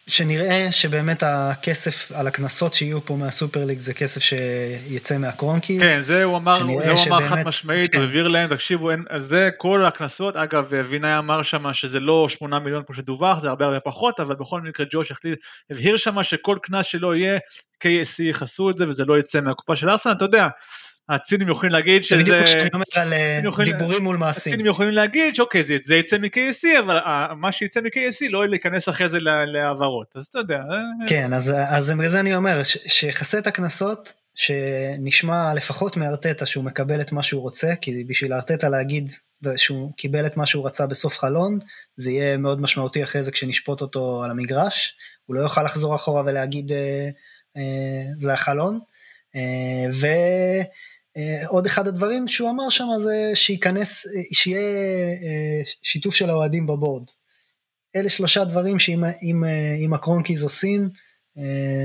[0.09, 5.83] שנראה שבאמת הכסף על הקנסות שיהיו פה מהסופר ליג זה כסף שיצא מהקרונקיס.
[5.83, 7.99] כן, זה הוא אמר, זה הוא אמר חד משמעית, כן.
[7.99, 12.83] הוא העביר להם, תקשיבו, זה כל הקנסות, אגב, וינאי אמר שם שזה לא 8 מיליון
[12.87, 15.39] כמו שדווח, זה הרבה הרבה פחות, אבל בכל מקרה ג'וש החליט,
[15.71, 17.39] הבהיר שם שכל קנס שלא יהיה,
[17.85, 20.47] KSC יכסו את זה וזה לא יצא מהקופה של ארסנל, אתה יודע.
[21.09, 22.17] הצינים יכולים להגיד שזה...
[22.17, 24.53] זה בדיוק כמו שאני אומר על אה, דיבורים מול מעשים.
[24.53, 29.09] הצינים יכולים להגיד שאוקיי זה, יצא מ-KSC אבל אה, מה שיצא מ-KSC לא להיכנס אחרי
[29.09, 29.19] זה
[29.53, 30.57] להעברות אז אתה יודע.
[30.57, 31.09] אה.
[31.09, 37.01] כן אז, אז בגלל זה אני אומר שיחסה את הקנסות שנשמע לפחות מארטטה שהוא מקבל
[37.01, 39.11] את מה שהוא רוצה כי בשביל ארטטה להגיד
[39.57, 41.59] שהוא קיבל את מה שהוא רצה בסוף חלון
[41.97, 46.23] זה יהיה מאוד משמעותי אחרי זה כשנשפוט אותו על המגרש הוא לא יוכל לחזור אחורה
[46.27, 46.73] ולהגיד
[48.19, 48.79] זה החלון.
[49.93, 50.07] ו...
[51.17, 54.61] אה, עוד אחד הדברים שהוא אמר שם זה שייכנס, אה, שיהיה
[55.09, 57.05] אה, שיתוף של האוהדים בבורד.
[57.97, 60.89] אלה שלושה דברים שאם הקרונקיז עושים,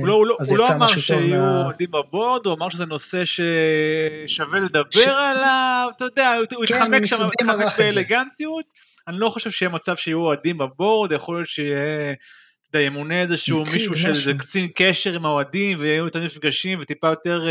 [0.04, 1.24] לא, לא, אז הוא לא, יצא משהו טוב מה...
[1.24, 5.08] הוא לא אמר שיהיו אוהדים בבורד, הוא אמר שזה נושא ששווה לדבר ש...
[5.08, 8.65] עליו, אתה יודע, הוא כן, התחמק שם, התחמק באלגנטיות.
[9.08, 13.63] אני לא חושב שיהיה מצב שיהיו אוהדים בבורד, יכול להיות שיהיה, אתה יודע, ימונה איזשהו
[13.74, 17.41] מישהו של קצין קשר עם האוהדים, ויהיו יותר מפגשים וטיפה יותר...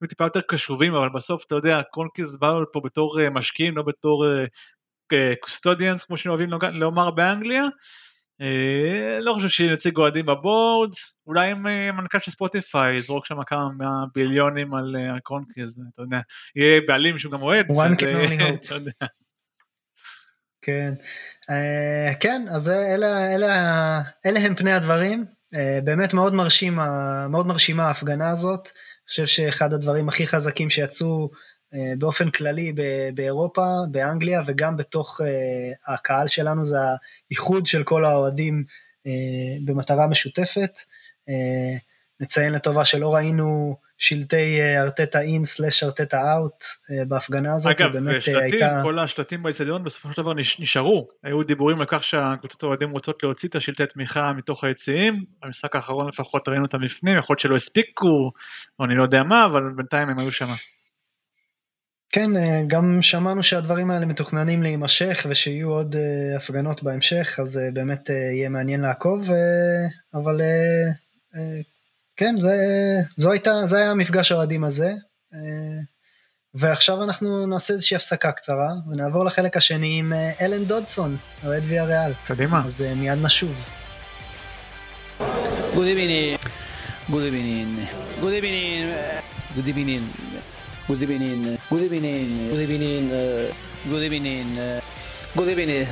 [0.00, 3.82] היו טיפה יותר קשובים, אבל בסוף אתה יודע, קרונקיס באו לפה בתור אה, משקיעים, לא
[3.82, 4.24] בתור
[5.40, 7.64] custodians, אה, כמו שאוהבים לומר באנגליה.
[8.40, 10.90] אה, לא חושב שנציג אוהדים ב board,
[11.26, 11.62] אולי עם
[11.96, 16.18] מנכ"ל של ספוטיפיי יזרוק שם כמה מהביליונים על הקרונקיס, אתה יודע,
[16.56, 17.66] יהיה בעלים שהוא גם אוהד.
[17.70, 18.72] one can only hope.
[20.62, 20.94] כן,
[22.20, 23.54] כן, אז אלה, אלה,
[24.26, 25.24] אלה הם פני הדברים.
[25.84, 26.78] באמת מאוד מרשים,
[27.30, 28.68] מאוד מרשימה ההפגנה הזאת.
[29.10, 31.30] חושב שאחד הדברים הכי חזקים שיצאו
[31.74, 32.72] אה, באופן כללי
[33.14, 36.76] באירופה, באנגליה וגם בתוך אה, הקהל שלנו זה
[37.30, 38.64] האיחוד של כל האוהדים
[39.06, 39.12] אה,
[39.64, 40.78] במטרה משותפת.
[42.20, 46.64] נציין לטובה שלא ראינו שלטי ארטטה אין סלאש ארטטה אאוט
[47.08, 47.72] בהפגנה הזאת.
[47.80, 48.80] אגב, שלטים, הייתה...
[48.82, 51.08] כל השלטים באצטדיון בסופו של דבר נשארו.
[51.24, 55.24] היו דיבורים על כך שהקבוצות האוהדים רוצות להוציא את השלטי תמיכה מתוך היציעים.
[55.42, 58.32] במשחק האחרון לפחות ראינו אותם לפנים, יכול להיות שלא הספיקו,
[58.78, 60.48] או אני לא יודע מה, אבל בינתיים הם היו שם.
[62.12, 62.30] כן,
[62.66, 65.96] גם שמענו שהדברים האלה מתוכננים להימשך ושיהיו עוד
[66.36, 69.28] הפגנות בהמשך, אז באמת יהיה מעניין לעקוב,
[70.14, 70.40] אבל
[72.20, 72.56] כן, זה,
[73.16, 74.92] זו הייתה, זה היה המפגש האוהדים הזה.
[75.34, 75.80] אה,
[76.54, 81.84] ועכשיו אנחנו נעשה איזושהי הפסקה קצרה, ונעבור לחלק השני עם אה, אלן דודסון, אוהד ויה
[81.84, 82.12] ריאל.
[82.26, 82.62] קדימה.
[82.66, 83.64] אז אה, מיד נשוב.
[85.20, 86.38] Good evening.
[87.10, 87.68] Good evening.
[88.20, 88.84] Good evening.
[89.56, 90.02] Good evening.
[90.88, 91.40] Good evening.
[91.70, 92.28] Good evening.
[92.50, 93.04] Good evening.
[93.90, 94.46] Good evening.
[95.36, 95.86] Good evening.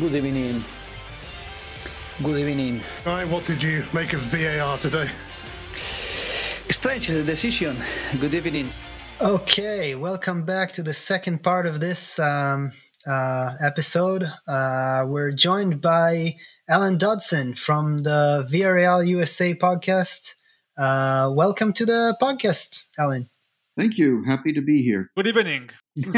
[0.00, 0.56] Good evening.
[2.26, 2.74] Good evening.
[3.06, 5.08] Right, what did you make of VAR today?
[6.70, 7.76] Strange decision.
[8.20, 8.70] Good evening.
[9.20, 12.72] Okay, welcome back to the second part of this um,
[13.06, 14.30] uh, episode.
[14.48, 16.36] Uh, we're joined by
[16.68, 20.34] Alan Dodson from the VRL USA podcast.
[20.76, 23.28] Uh, welcome to the podcast, Alan.
[23.76, 24.24] Thank you.
[24.24, 25.10] Happy to be here.
[25.16, 25.68] Good evening.
[25.96, 26.12] yeah,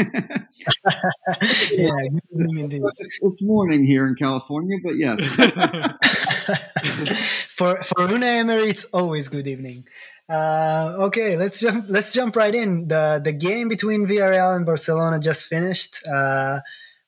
[1.69, 2.83] good evening
[3.21, 5.19] It's morning here in California, but yes.
[7.49, 9.85] for for Una Emery, it's always good evening.
[10.29, 11.85] Uh, okay, let's jump.
[11.87, 12.87] Let's jump right in.
[12.87, 16.05] the The game between Villarreal and Barcelona just finished.
[16.05, 16.59] Uh,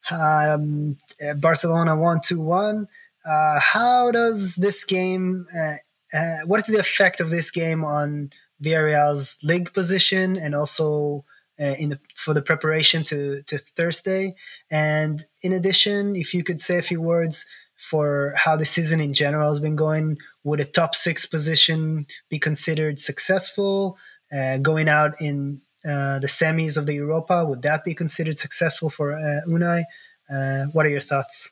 [0.10, 0.98] um,
[1.38, 2.88] Barcelona won two one.
[3.26, 5.48] Uh, how does this game?
[5.56, 5.76] Uh,
[6.16, 8.32] uh, what is the effect of this game on
[8.64, 11.26] Villarreal's league position and also
[11.60, 14.36] uh, in the, for the preparation to to Thursday?
[14.72, 17.46] And in addition, if you could say a few words
[17.80, 20.18] for how the season in general has been going.
[20.44, 23.98] Would a top six position be considered successful?
[24.32, 28.90] Uh, going out in uh, the semis of the Europa, would that be considered successful
[28.90, 29.84] for uh, Unai?
[30.30, 31.52] Uh, what are your thoughts?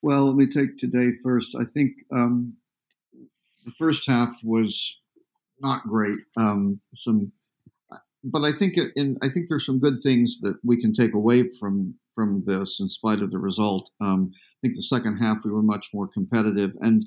[0.00, 1.56] Well, let me take today first.
[1.58, 2.56] I think um,
[3.64, 5.00] the first half was
[5.60, 6.18] not great.
[6.36, 7.32] Um, some
[8.24, 11.14] but I think it, and I think there's some good things that we can take
[11.14, 13.90] away from from this, in spite of the result.
[14.00, 14.32] Um,
[14.66, 17.04] think the second half we were much more competitive, and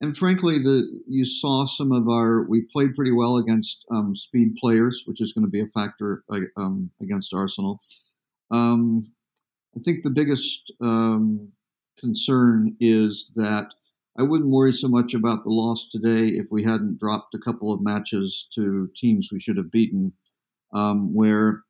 [0.00, 4.56] and frankly, the you saw some of our we played pretty well against um, speed
[4.60, 7.80] players, which is going to be a factor uh, um, against Arsenal.
[8.50, 9.12] Um,
[9.76, 11.52] I think the biggest um,
[11.98, 13.74] concern is that
[14.16, 17.72] I wouldn't worry so much about the loss today if we hadn't dropped a couple
[17.72, 20.12] of matches to teams we should have beaten,
[20.72, 21.64] um, where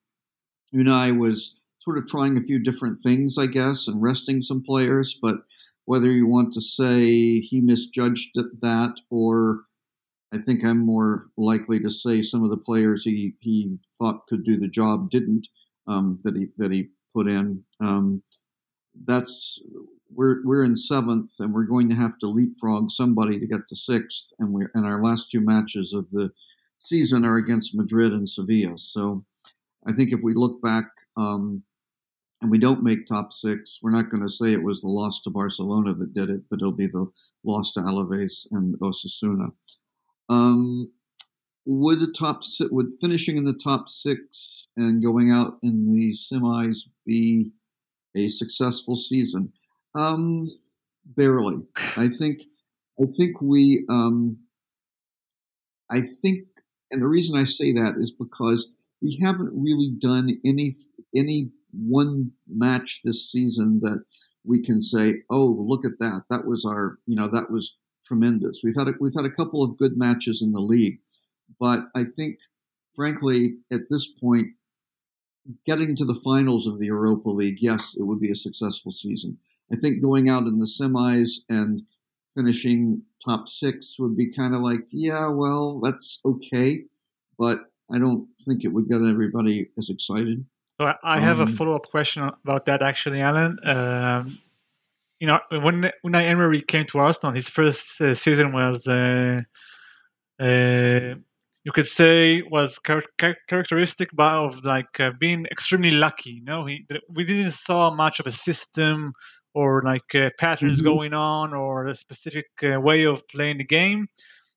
[0.74, 5.18] Unai was sort of trying a few different things, I guess, and resting some players.
[5.20, 5.38] But
[5.84, 9.64] whether you want to say he misjudged that, or
[10.32, 14.44] I think I'm more likely to say some of the players he, he thought could
[14.44, 15.46] do the job didn't
[15.86, 17.62] um, that he that he put in.
[17.80, 18.22] Um,
[19.04, 19.62] that's
[20.10, 23.76] we're we're in seventh, and we're going to have to leapfrog somebody to get to
[23.76, 24.32] sixth.
[24.38, 26.32] And we and our last two matches of the
[26.78, 28.78] season are against Madrid and Sevilla.
[28.78, 29.24] So
[29.86, 31.62] I think if we look back um,
[32.44, 35.22] and we don't make top six, we're not going to say it was the loss
[35.22, 37.10] to Barcelona that did it, but it'll be the
[37.42, 39.50] loss to Alaves and Osasuna.
[40.28, 40.92] Um,
[41.64, 46.80] would the top would finishing in the top six and going out in the semis
[47.06, 47.50] be
[48.14, 49.50] a successful season?
[49.94, 50.46] Um,
[51.16, 51.66] barely.
[51.96, 52.42] I think.
[53.02, 53.86] I think we.
[53.88, 54.38] Um,
[55.90, 56.44] I think,
[56.90, 60.74] and the reason I say that is because we haven't really done any
[61.16, 64.04] any one match this season that
[64.44, 66.24] we can say, "Oh, look at that!
[66.30, 69.62] That was our, you know, that was tremendous." We've had a, we've had a couple
[69.62, 70.98] of good matches in the league,
[71.58, 72.38] but I think,
[72.94, 74.48] frankly, at this point,
[75.66, 79.38] getting to the finals of the Europa League, yes, it would be a successful season.
[79.72, 81.82] I think going out in the semis and
[82.36, 86.84] finishing top six would be kind of like, yeah, well, that's okay,
[87.38, 90.44] but I don't think it would get everybody as excited.
[90.80, 93.58] So I have um, a follow up question about that, actually, Alan.
[93.64, 94.38] Um,
[95.20, 99.42] you know, when Unai Emery came to Arsenal, his first uh, season was, uh,
[100.40, 101.14] uh,
[101.64, 106.30] you could say, was char- characteristic of like uh, being extremely lucky.
[106.30, 109.12] You know, he, we didn't saw much of a system
[109.54, 110.86] or like uh, patterns mm-hmm.
[110.86, 114.08] going on or a specific uh, way of playing the game.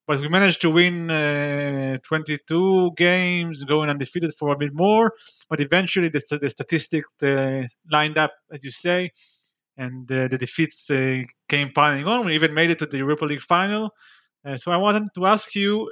[0.07, 5.11] But we managed to win uh, 22 games, going undefeated for a bit more.
[5.49, 9.11] But eventually, the, the statistics uh, lined up, as you say,
[9.75, 12.25] and uh, the defeats uh, came piling on.
[12.25, 13.91] We even made it to the Europa League final.
[14.55, 15.91] so I wanted to ask you: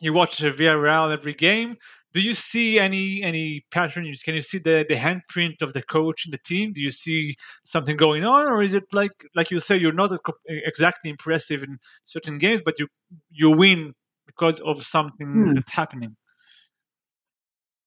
[0.00, 1.76] you watch Villarreal every game
[2.16, 4.10] do you see any any pattern?
[4.24, 6.72] Can you see the the handprint of the coach in the team?
[6.72, 10.10] Do you see something going on, or is it like like you say you're not
[10.48, 12.86] exactly impressive in certain games, but you
[13.30, 13.92] you win
[14.24, 15.52] because of something hmm.
[15.52, 16.16] that's happening?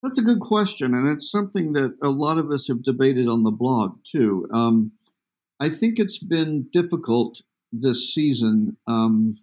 [0.03, 3.41] That's a good question, and it's something that a lot of us have debated on
[3.43, 4.47] the blog too.
[4.53, 4.91] Um,
[5.59, 8.77] I think it's been difficult this season.
[8.87, 9.39] Um,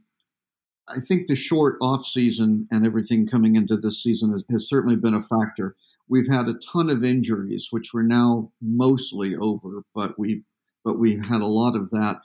[0.89, 4.97] I think the short off season and everything coming into this season has, has, certainly
[4.97, 5.75] been a factor.
[6.09, 10.43] We've had a ton of injuries, which we're now mostly over, but we
[10.85, 12.21] but we've had a lot of that,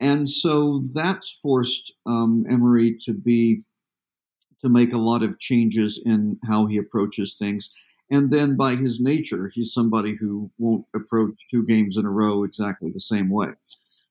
[0.00, 3.64] and so that's forced um, Emery to be
[4.60, 7.70] to make a lot of changes in how he approaches things.
[8.10, 12.42] And then by his nature, he's somebody who won't approach two games in a row
[12.42, 13.50] exactly the same way.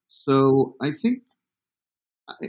[0.08, 1.24] So I think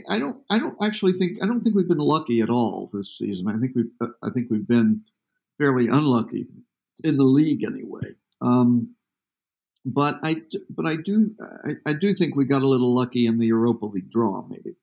[0.09, 0.37] I, don't.
[0.49, 1.37] I don't actually think.
[1.41, 3.47] I don't think we've been lucky at all this season.
[3.47, 3.91] I think we've.
[4.01, 5.03] Uh, I think we've been
[5.57, 6.47] fairly unlucky
[7.03, 8.15] in the league anyway.
[8.41, 8.95] Um,
[9.85, 10.41] but I.
[10.69, 11.33] But I do.
[11.65, 14.75] I, I, do think we got a little lucky in the Europa League draw, maybe.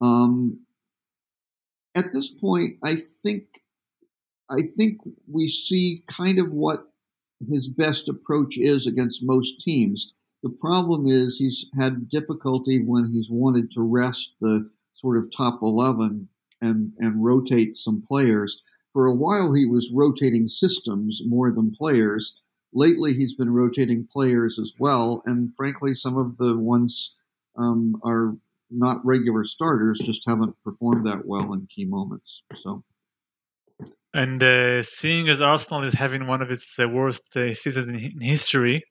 [0.00, 0.60] Um,
[1.94, 3.44] at this point, I think.
[4.50, 4.98] I think
[5.30, 6.86] we see kind of what
[7.48, 13.30] his best approach is against most teams the problem is he's had difficulty when he's
[13.30, 16.28] wanted to rest the sort of top 11
[16.60, 18.62] and, and rotate some players.
[18.92, 22.40] For a while, he was rotating systems more than players.
[22.72, 25.22] Lately, he's been rotating players as well.
[25.26, 27.14] And frankly, some of the ones
[27.56, 28.36] um, are
[28.70, 32.42] not regular starters, just haven't performed that well in key moments.
[32.54, 32.84] So.
[34.14, 37.96] And uh, seeing as Arsenal is having one of its uh, worst uh, seasons in,
[37.96, 38.84] in history,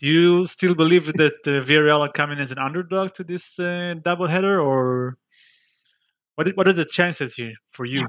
[0.00, 3.94] do you still believe that uh, Villarreal are coming as an underdog to this uh,
[4.04, 5.18] doubleheader, or
[6.36, 6.48] what?
[6.56, 8.06] What are the chances here for you?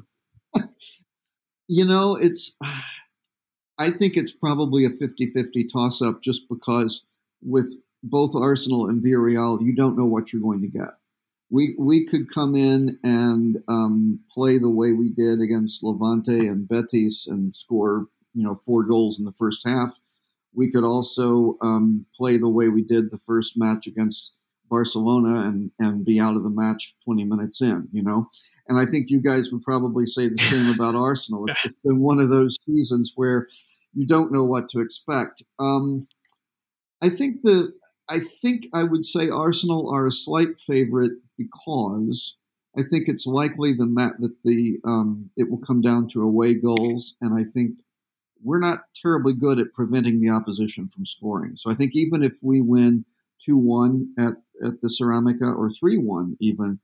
[1.67, 2.55] you know, it's.
[3.79, 7.05] I think it's probably a 50-50 toss-up, just because
[7.41, 7.73] with
[8.03, 10.89] both Arsenal and Villarreal, you don't know what you're going to get.
[11.49, 16.67] we we could come in and um, play the way we did against Levante and
[16.67, 19.99] Betis and score you know four goals in the first half.
[20.53, 24.33] We could also um, play the way we did the first match against
[24.69, 27.87] Barcelona and and be out of the match 20 minutes in.
[27.91, 28.27] You know,
[28.67, 31.45] and I think you guys would probably say the same about Arsenal.
[31.47, 33.47] It's been one of those seasons where
[33.93, 35.43] you don't know what to expect.
[35.59, 36.07] Um,
[37.01, 37.73] I think the
[38.09, 42.35] I think I would say Arsenal are a slight favorite because
[42.77, 43.85] I think it's likely the
[44.19, 47.79] that the um, it will come down to away goals, and I think
[48.43, 51.55] we're not terribly good at preventing the opposition from scoring.
[51.55, 53.05] So I think even if we win
[53.43, 54.33] two one at
[54.65, 56.79] at the Ceramica or three one even.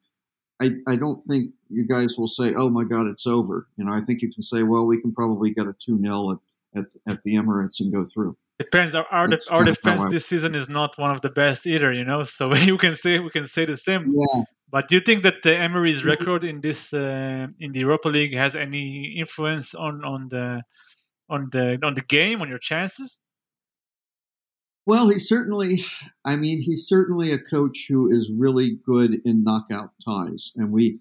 [0.61, 3.91] I, I don't think you guys will say, "Oh my God, it's over." You know,
[3.91, 6.85] I think you can say, "Well, we can probably get a two 0 at, at
[7.07, 8.95] at the Emirates and go through." Depends.
[8.95, 12.23] Our our, our defense this season is not one of the best either, you know.
[12.23, 14.15] So you can say we can say the same.
[14.17, 14.43] Yeah.
[14.71, 18.35] But do you think that the Emery's record in this uh, in the Europa League
[18.35, 20.63] has any influence on on the
[21.29, 23.19] on the on the game on your chances?
[24.85, 25.83] Well, he's certainly.
[26.25, 30.99] I mean, he's certainly a coach who is really good in knockout ties, and we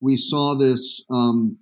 [0.00, 1.02] we saw this.
[1.10, 1.58] Um,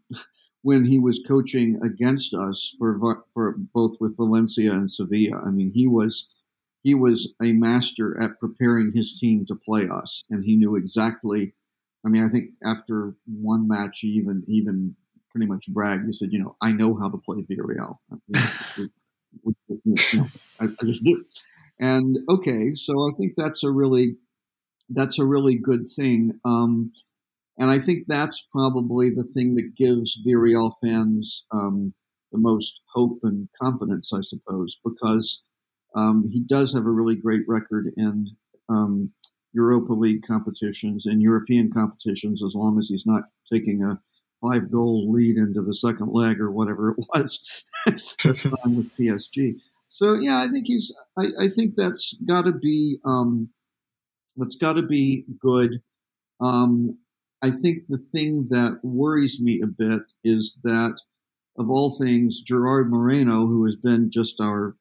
[0.65, 2.99] when he was coaching against us for
[3.35, 5.43] for both with Valencia and Sevilla.
[5.47, 6.27] I mean, he was
[6.83, 11.55] he was a master at preparing his team to play us, and he knew exactly.
[12.05, 14.97] I mean, I think after one match, he even even
[15.35, 16.05] pretty much bragged.
[16.07, 17.97] He said, "You know, I know how to play Villarreal.
[18.79, 20.27] you know,
[20.61, 21.25] I, I just do."
[21.81, 24.17] And okay, so I think that's a really
[24.91, 26.39] that's a really good thing.
[26.45, 26.93] Um,
[27.59, 31.95] and I think that's probably the thing that gives Villarreal fans um,
[32.33, 35.43] the most hope and confidence, I suppose, because
[35.97, 38.27] um, he does have a really great record in
[38.69, 39.13] um,
[39.53, 44.01] Europa League competitions and European competitions, as long as he's not taking a
[44.45, 49.55] five goal lead into the second leg or whatever it was with PSG.
[49.89, 50.95] So yeah, I think he's.
[51.19, 52.99] I, I think that's got to be.
[53.05, 53.49] Um,
[54.37, 55.81] that's got to be good.
[56.41, 56.99] Um,
[57.43, 60.99] I think the thing that worries me a bit is that,
[61.59, 64.77] of all things, Gerard Moreno, who has been just our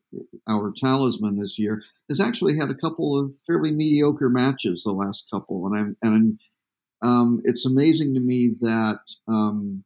[0.49, 5.25] our talisman this year, has actually had a couple of fairly mediocre matches the last
[5.31, 6.39] couple, and I'm and
[7.03, 9.83] um, it's amazing to me that um,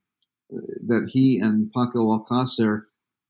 [0.50, 2.84] that he and Paco Alcacer,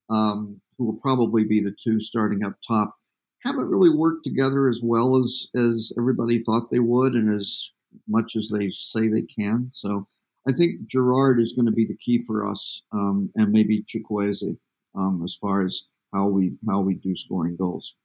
[0.09, 2.95] um, who will probably be the two starting up top,
[3.43, 7.71] haven't really worked together as well as as everybody thought they would, and as
[8.07, 9.69] much as they say they can.
[9.71, 10.07] So
[10.47, 14.57] I think Gerard is going to be the key for us, um, and maybe Chukwueze
[14.95, 17.95] um, as far as how we how we do scoring goals.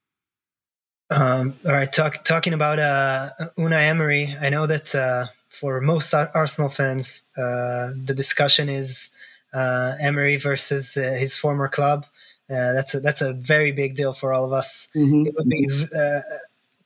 [1.11, 5.27] Um, all right, talk, talking about uh, Emery, I know that uh,
[5.61, 9.11] for most Arsenal fans, uh, the discussion is
[9.53, 12.07] uh, Emery versus uh, his former club.
[12.51, 14.89] Uh, that's a, that's a very big deal for all of us.
[14.97, 15.27] Mm-hmm.
[15.27, 16.29] It would be mm-hmm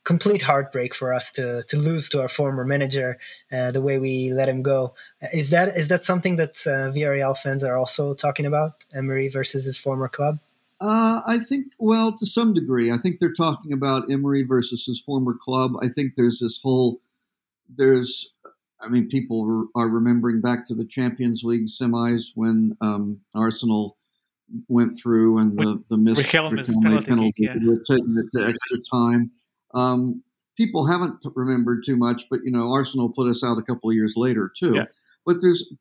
[0.07, 3.18] complete heartbreak for us to to lose to our former manager
[3.52, 4.94] uh, the way we let him go.
[5.33, 8.72] Is that is that something that uh, Villarreal fans are also talking about?
[8.94, 10.38] Emery versus his former club.
[10.81, 15.00] Uh, I think, well, to some degree, I think they're talking about Emery versus his
[15.00, 15.72] former club.
[15.83, 17.00] I think there's this whole,
[17.79, 18.31] there's,
[18.80, 23.96] I mean, people are remembering back to the Champions League semis when um, Arsenal
[24.68, 27.52] went through and the the missed penalty, penalty yeah.
[27.52, 29.30] taking it to extra time.
[29.74, 30.22] Um,
[30.56, 33.96] people haven't remembered too much, but you know, Arsenal put us out a couple of
[33.96, 34.74] years later too.
[34.74, 34.84] Yeah.
[35.24, 35.72] But there's,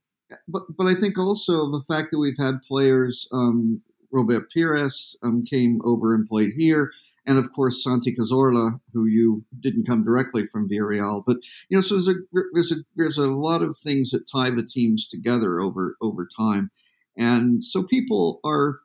[0.48, 3.82] but but I think also the fact that we've had players, um,
[4.12, 6.92] Robert Pires um, came over and played here,
[7.28, 11.38] and of course Santi Cazorla, who you didn't come directly from Villarreal, but
[11.70, 12.16] you know, so there's a
[12.54, 16.72] there's a there's a lot of things that tie the teams together over over time,
[17.18, 18.78] and so people are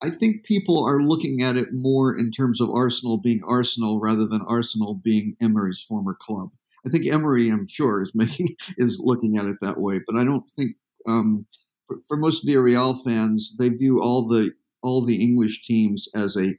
[0.00, 4.26] I think people are looking at it more in terms of Arsenal being Arsenal rather
[4.26, 6.50] than Arsenal being Emery's former club.
[6.86, 10.24] I think Emery, I'm sure, is making is looking at it that way, but I
[10.24, 11.46] don't think um,
[11.86, 16.54] for, for, most Villarreal fans, they view all the all the English teams as a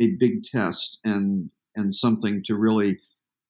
[0.00, 2.98] a big test and and something to really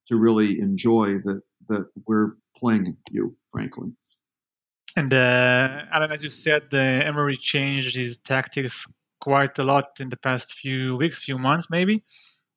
[0.09, 3.91] to really enjoy that that we're playing you, frankly.
[4.97, 8.87] And uh, Alan, as you said, the Emery changed his tactics
[9.21, 12.05] quite a lot in the past few weeks, few months, maybe.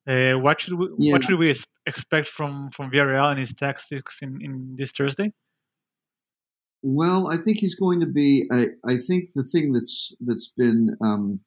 [0.07, 1.13] Uh, what should we, yeah.
[1.13, 1.53] what should we
[1.85, 5.33] expect from from Villarreal and his tactics in, in this Thursday?
[6.83, 8.47] Well, I think he's going to be.
[8.51, 11.39] I, I think the thing that's that's been um,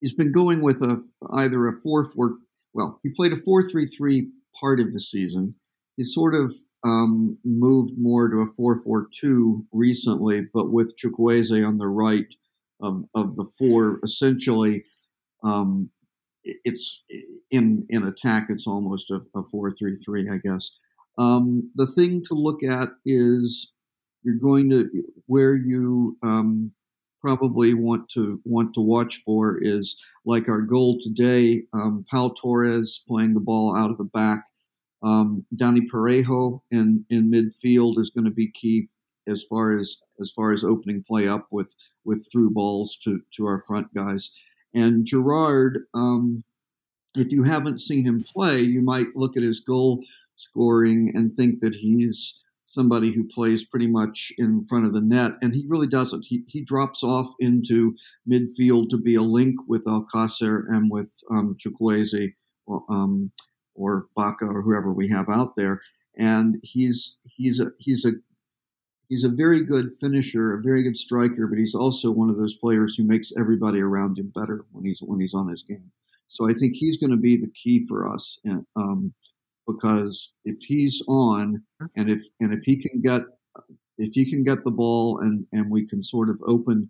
[0.00, 2.38] he's been going with a either a four four.
[2.74, 4.28] Well, he played a four three three
[4.58, 5.54] part of the season.
[5.96, 6.52] He's sort of
[6.84, 12.32] um, moved more to a 4-4-2 recently, but with Chukwueze on the right
[12.80, 14.84] of, of the four, essentially,
[15.42, 15.90] um,
[16.44, 17.02] it's
[17.50, 18.46] in in attack.
[18.48, 20.70] It's almost a, a four-three-three, I guess.
[21.18, 23.72] Um, the thing to look at is
[24.22, 24.88] you're going to
[25.26, 26.72] where you um,
[27.20, 31.62] probably want to want to watch for is like our goal today.
[31.72, 34.44] Um, Pau Torres playing the ball out of the back.
[35.02, 38.88] Um, Dani Parejo in in midfield is going to be key
[39.26, 43.46] as far as as far as opening play up with with through balls to to
[43.46, 44.30] our front guys.
[44.74, 46.44] And Gerard, um,
[47.14, 50.04] if you haven't seen him play, you might look at his goal
[50.36, 52.38] scoring and think that he's
[52.68, 56.26] somebody who plays pretty much in front of the net, and he really doesn't.
[56.26, 57.96] He, he drops off into
[58.30, 62.34] midfield to be a link with Alcacer and with um, Chukwueze
[62.90, 63.32] um,
[63.74, 65.80] or Baca or whoever we have out there,
[66.18, 68.12] and he's he's a he's a
[69.08, 72.56] he's a very good finisher, a very good striker, but he's also one of those
[72.56, 75.90] players who makes everybody around him better when he's when he's on his game.
[76.28, 78.38] So I think he's going to be the key for us.
[78.44, 79.14] And, um,
[79.68, 81.62] because if he's on
[81.96, 83.22] and if and if he can get
[83.98, 86.88] if he can get the ball and and we can sort of open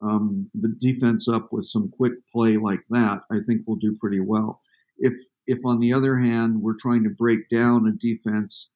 [0.00, 4.20] um, the defense up with some quick play like that, I think we'll do pretty
[4.20, 4.60] well.
[4.98, 5.14] If
[5.46, 8.70] if on the other hand we're trying to break down a defense,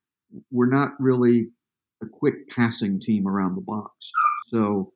[0.51, 1.49] we're not really
[2.03, 4.11] a quick passing team around the box.
[4.53, 4.93] So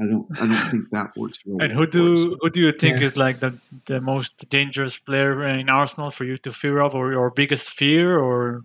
[0.00, 1.64] I don't I don't think that works really.
[1.64, 3.06] And who do who do you think yeah.
[3.06, 7.12] is like the the most dangerous player in Arsenal for you to fear of, or
[7.12, 8.64] your biggest fear, or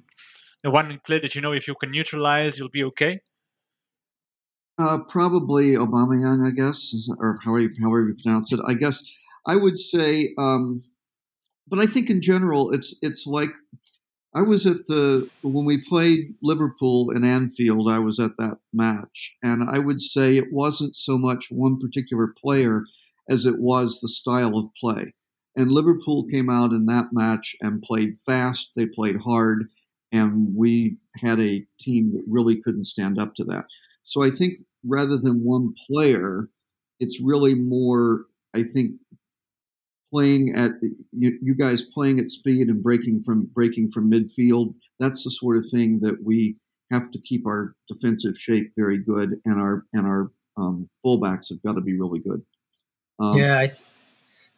[0.63, 3.19] the one play that you know if you can neutralize, you'll be okay?
[4.79, 8.59] Uh, probably Aubameyang, I guess, or however however you pronounce it.
[8.65, 9.03] I guess
[9.45, 10.83] I would say, um,
[11.67, 13.51] but I think in general, it's it's like
[14.37, 17.89] I was at the when we played Liverpool in Anfield.
[17.89, 22.35] I was at that match, and I would say it wasn't so much one particular
[22.39, 22.83] player
[23.27, 25.15] as it was the style of play.
[25.55, 28.73] And Liverpool came out in that match and played fast.
[28.75, 29.69] They played hard,
[30.11, 33.65] and we had a team that really couldn't stand up to that.
[34.03, 36.47] So I think rather than one player,
[36.99, 38.25] it's really more.
[38.53, 38.91] I think
[40.11, 40.71] playing at
[41.11, 44.73] you, you guys playing at speed and breaking from breaking from midfield.
[44.99, 46.57] That's the sort of thing that we
[46.91, 51.61] have to keep our defensive shape very good, and our and our um, fullbacks have
[51.63, 52.41] got to be really good.
[53.19, 53.71] Um, yeah, I,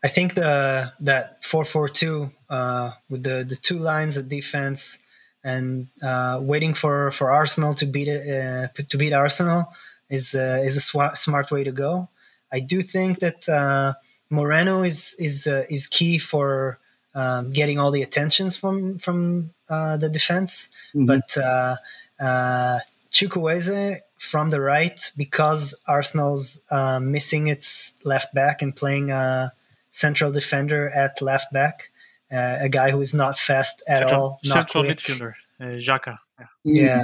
[0.03, 4.99] I think the that four four two uh, with the the two lines of defense
[5.43, 9.73] and uh, waiting for for Arsenal to beat it uh, to beat Arsenal
[10.09, 12.09] is uh, is a sw- smart way to go.
[12.51, 13.93] I do think that uh,
[14.29, 16.79] Moreno is is uh, is key for
[17.15, 21.05] um, getting all the attentions from from uh, the defense, mm-hmm.
[21.05, 21.75] but uh,
[22.19, 22.79] uh,
[23.11, 29.53] Chukwueze from the right because Arsenal's uh, missing its left back and playing a
[29.91, 31.89] central defender at left back,
[32.31, 34.99] uh, a guy who is not fast at central, all, not central quick.
[34.99, 36.19] midfielder, uh, Xhaka.
[36.39, 36.45] Yeah.
[36.63, 37.03] yeah.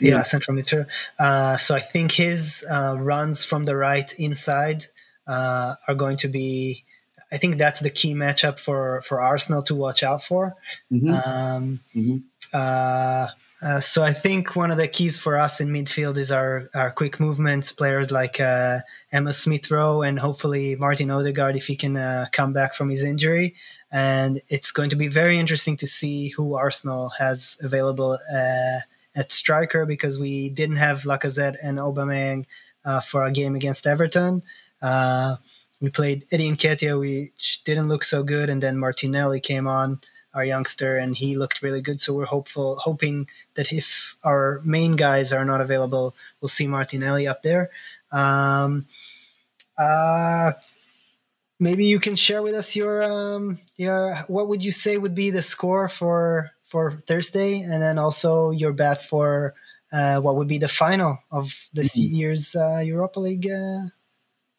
[0.00, 0.86] Yeah, yeah, central midfielder.
[1.18, 4.84] Uh, so I think his uh, runs from the right inside
[5.28, 6.84] uh, are going to be.
[7.30, 10.56] I think that's the key matchup for for Arsenal to watch out for.
[10.90, 11.12] Mm-hmm.
[11.12, 12.16] Um, mm-hmm.
[12.52, 13.28] Uh,
[13.60, 16.92] uh, so I think one of the keys for us in midfield is our, our
[16.92, 18.80] quick movements, players like uh,
[19.12, 23.02] Emil Smith Rowe and hopefully Martin Odegaard if he can uh, come back from his
[23.02, 23.56] injury.
[23.90, 28.78] And it's going to be very interesting to see who Arsenal has available uh,
[29.16, 32.44] at striker because we didn't have Lacazette and Aubameyang
[32.84, 34.42] uh, for a game against Everton.
[34.80, 35.36] Uh,
[35.80, 40.00] we played Eddie Nketiah, which didn't look so good, and then Martinelli came on,
[40.34, 42.00] our youngster, and he looked really good.
[42.00, 47.26] So we're hopeful, hoping that if our main guys are not available, we'll see Martinelli
[47.26, 47.70] up there.
[48.12, 48.86] Um,
[49.76, 50.52] uh,
[51.60, 55.30] maybe you can share with us your um, your what would you say would be
[55.30, 59.54] the score for for Thursday, and then also your bet for
[59.92, 62.16] uh, what would be the final of this mm-hmm.
[62.16, 63.86] year's uh, Europa League uh,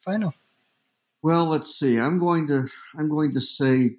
[0.04, 0.34] final?
[1.22, 2.00] Well, let's see.
[2.00, 3.96] I'm going to I'm going to say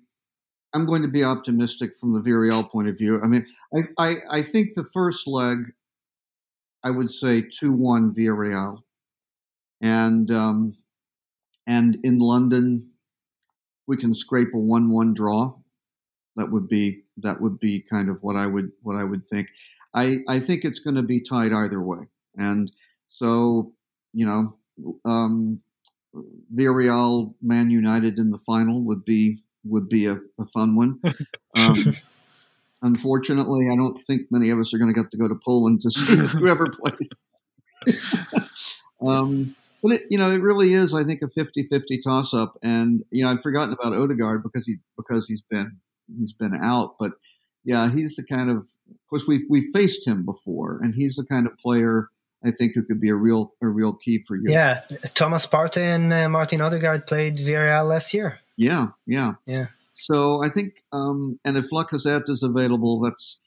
[0.72, 3.20] I'm going to be optimistic from the Villarreal point of view.
[3.22, 5.72] I mean, I I, I think the first leg,
[6.82, 8.82] I would say two one Villarreal,
[9.82, 10.76] and um,
[11.66, 12.92] and in London,
[13.86, 15.54] we can scrape a one one draw.
[16.36, 19.48] That would be that would be kind of what I would what I would think.
[19.94, 22.72] I I think it's going to be tied either way, and
[23.08, 23.72] so
[24.14, 24.56] you know.
[25.04, 25.60] Um,
[26.54, 31.00] Villarreal Man United in the final would be would be a, a fun one.
[31.58, 31.94] Um,
[32.82, 35.80] unfortunately, I don't think many of us are going to get to go to Poland
[35.80, 37.10] to see whoever plays.
[39.04, 42.54] um, but it, you know, it really is, I think, a 50-50 toss-up.
[42.62, 46.94] And you know, I've forgotten about Odegaard because he because he's been he's been out.
[47.00, 47.12] But
[47.64, 51.26] yeah, he's the kind of, of course, we've we've faced him before, and he's the
[51.26, 52.10] kind of player
[52.44, 54.44] I think who could be a real a real key for you.
[54.48, 54.80] Yeah,
[55.14, 58.40] Thomas Partey and uh, Martin Odegaard played Villarreal last year.
[58.56, 59.66] Yeah, yeah, yeah.
[59.92, 63.38] So I think, um, and if Lacazette is available, that's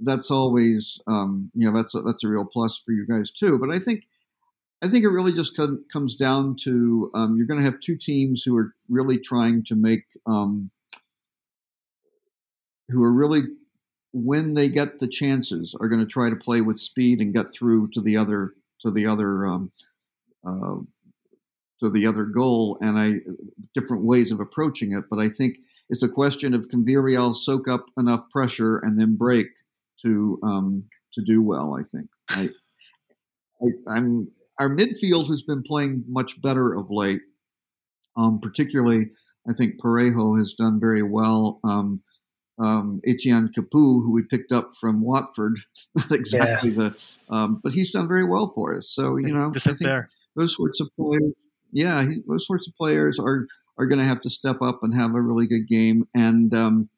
[0.00, 3.58] that's always um, you know that's a, that's a real plus for you guys too.
[3.58, 4.06] But I think
[4.82, 7.96] I think it really just com- comes down to um, you're going to have two
[7.96, 10.70] teams who are really trying to make um,
[12.88, 13.42] who are really
[14.12, 17.50] when they get the chances are going to try to play with speed and get
[17.50, 19.70] through to the other to the other um,
[20.46, 20.76] uh,
[21.80, 23.20] to the other goal and I
[23.74, 25.58] different ways of approaching it but I think
[25.88, 29.46] it's a question of can Villarreal soak up enough pressure and then break
[30.02, 30.84] to um,
[31.14, 32.08] to do well I think.
[32.28, 32.50] I,
[33.88, 37.20] I am our midfield has been playing much better of late.
[38.16, 39.10] Um, particularly
[39.48, 42.02] I think Parejo has done very well um,
[42.58, 45.58] um, Etienne Capoue, who we picked up from Watford.
[45.94, 46.90] Not exactly yeah.
[46.90, 46.96] the,
[47.34, 48.88] um, but he's done very well for us.
[48.90, 50.08] So you know, I think there.
[50.36, 51.32] those sorts of players,
[51.72, 53.46] yeah, he, those sorts of players are
[53.78, 56.04] are going to have to step up and have a really good game.
[56.14, 56.90] And um,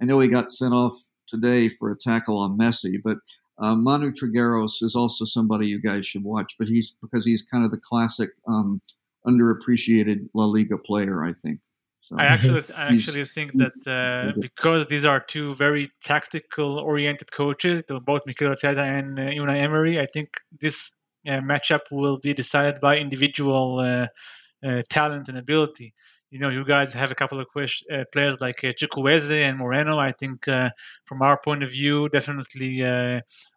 [0.00, 0.94] I know he got sent off
[1.28, 3.18] today for a tackle on Messi, but
[3.58, 6.54] um, Manu Trigueros is also somebody you guys should watch.
[6.58, 8.80] But he's because he's kind of the classic um,
[9.26, 11.60] underappreciated La Liga player, I think.
[12.12, 17.32] So I actually, I actually think that uh, because these are two very tactical oriented
[17.32, 20.28] coaches, both Mikel Arteta and uh, Unai Emery, I think
[20.60, 20.92] this
[21.26, 24.06] uh, matchup will be decided by individual uh,
[24.66, 25.94] uh, talent and ability.
[26.30, 29.98] You know, you guys have a couple of uh, players like uh, Chukwueze and Moreno.
[29.98, 32.82] I think, from our point of view, definitely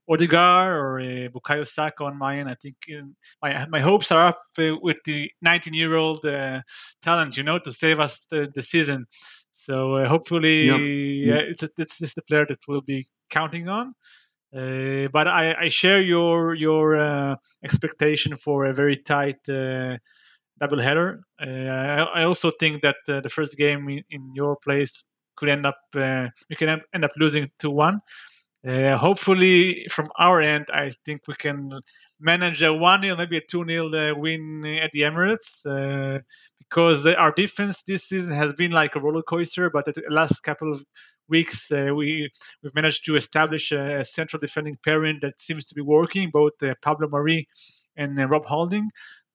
[0.07, 2.49] Odegaard or uh, Bukayo Saka on my end.
[2.49, 3.05] I think uh,
[3.41, 6.61] my my hopes are up uh, with the 19 year old uh,
[7.01, 9.07] talent, you know, to save us the, the season.
[9.51, 11.41] So uh, hopefully, yep.
[11.43, 13.95] it's a, it's just the player that we'll be counting on.
[14.55, 21.21] Uh, but I, I, share your your expectation for a very tight double header.
[21.39, 25.03] I, I, also think that the first game in, in, your place
[25.35, 27.99] could end up we can end up losing two one.
[28.65, 31.81] Uh, hopefully, from our end, I think we can
[32.19, 36.19] manage a 1 0, maybe a 2 0 uh, win at the Emirates uh,
[36.57, 39.69] because our defense this season has been like a roller coaster.
[39.69, 40.83] But the last couple of
[41.29, 42.31] weeks, uh, we,
[42.63, 46.53] we've managed to establish a, a, central defending pairing that seems to be working, both
[46.63, 47.47] uh, Pablo Mari
[47.95, 48.89] and uh, Rob Holding.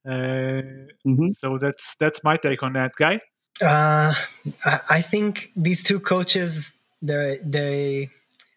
[0.07, 1.29] Mm-hmm.
[1.39, 3.21] So that's that's my take on that, guy.
[3.63, 6.73] I think these two coaches,
[7.03, 8.11] they they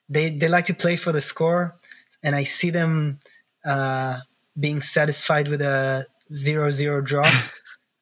[0.09, 1.75] they they like to play for the score,
[2.21, 3.19] and I see them
[3.65, 4.19] uh,
[4.59, 7.29] being satisfied with a zero-zero draw.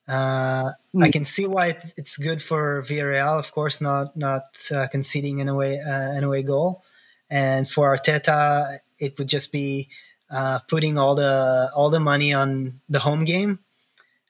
[0.07, 1.03] Uh, mm.
[1.03, 1.11] I hmm.
[1.11, 4.43] can see why it, it's good for Villarreal, of course, not not
[4.75, 6.83] uh, conceding an away uh, an away goal,
[7.29, 9.87] and for Arteta, it would just be
[10.29, 13.59] uh, putting all the all the money on the home game.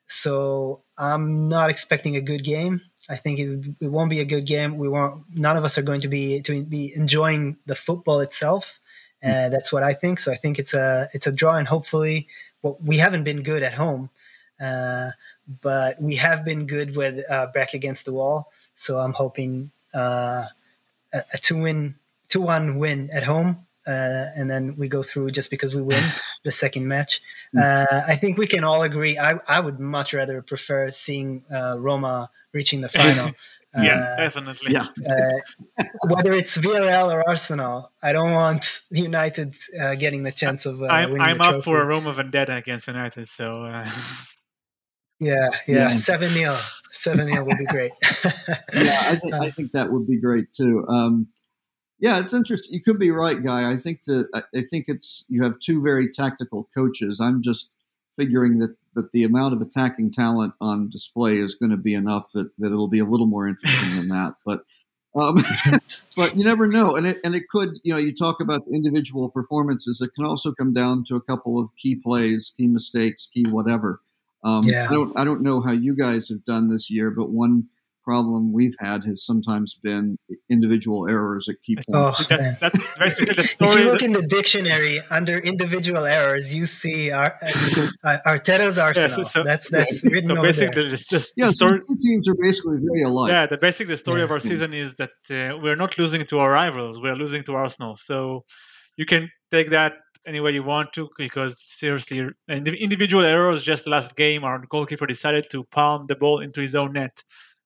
[0.06, 2.82] So I'm not expecting a good game.
[3.10, 4.78] I think it, it won't be a good game.
[4.78, 5.24] We won't.
[5.36, 8.80] None of us are going to be to be enjoying the football itself.
[9.24, 10.20] Uh, that's what I think.
[10.20, 12.28] So I think it's a it's a draw, and hopefully,
[12.62, 14.10] well, we haven't been good at home,
[14.60, 15.12] uh,
[15.62, 18.52] but we have been good with uh, back against the wall.
[18.74, 20.48] So I'm hoping uh,
[21.14, 21.96] a, a two win,
[22.30, 26.04] two one win at home, uh, and then we go through just because we win
[26.44, 27.22] the second match.
[27.56, 27.62] Mm.
[27.62, 29.18] Uh, I think we can all agree.
[29.18, 33.32] I, I would much rather prefer seeing uh, Roma reaching the final.
[33.76, 34.74] yeah, uh, definitely.
[34.74, 34.88] Yeah.
[35.08, 40.84] Uh, whether it's VRL or Arsenal, I don't want United uh, getting the chance of.
[40.84, 43.84] I'm, I'm up for a Roma vendetta against United, so.
[45.20, 46.56] Yeah, yeah, seven yeah.
[46.56, 46.60] 0
[46.94, 47.92] seven 0 would be great.
[48.74, 50.86] yeah, I think, I think that would be great too.
[50.88, 51.28] Um,
[52.00, 52.74] yeah, it's interesting.
[52.74, 53.70] You could be right, guy.
[53.70, 57.20] I think that I think it's you have two very tactical coaches.
[57.20, 57.70] I'm just
[58.18, 62.32] figuring that that the amount of attacking talent on display is going to be enough
[62.34, 64.34] that, that it'll be a little more interesting than that.
[64.46, 64.64] But
[65.16, 65.44] um,
[66.16, 67.70] but you never know, and it and it could.
[67.84, 70.02] You know, you talk about the individual performances.
[70.02, 74.02] It can also come down to a couple of key plays, key mistakes, key whatever.
[74.44, 74.88] Um, yeah.
[74.90, 77.68] I don't I don't know how you guys have done this year, but one
[78.12, 80.06] problem we've had has sometimes been
[80.56, 81.80] individual errors that keep.
[81.94, 86.66] Oh, That, that's basically the if you look in the dictionary under individual errors, you
[86.82, 87.30] see our,
[88.04, 89.26] uh, Arteta's Arsenal.
[89.26, 90.92] so- that's that's written so over basically, there.
[90.92, 91.80] the, the, Yeah, the story.
[91.80, 93.30] the two teams are basically very alike.
[93.36, 94.26] Yeah, the basic the story Yeah.
[94.28, 96.94] of our season is that uh, we're not losing to our rivals.
[97.04, 97.94] We're losing to Arsenal.
[98.10, 98.44] So
[99.00, 99.24] you can
[99.56, 99.94] take that
[100.32, 102.18] any way you want to because seriously,
[102.54, 106.60] and the individual errors just last game, our goalkeeper decided to palm the ball into
[106.62, 107.16] his own net.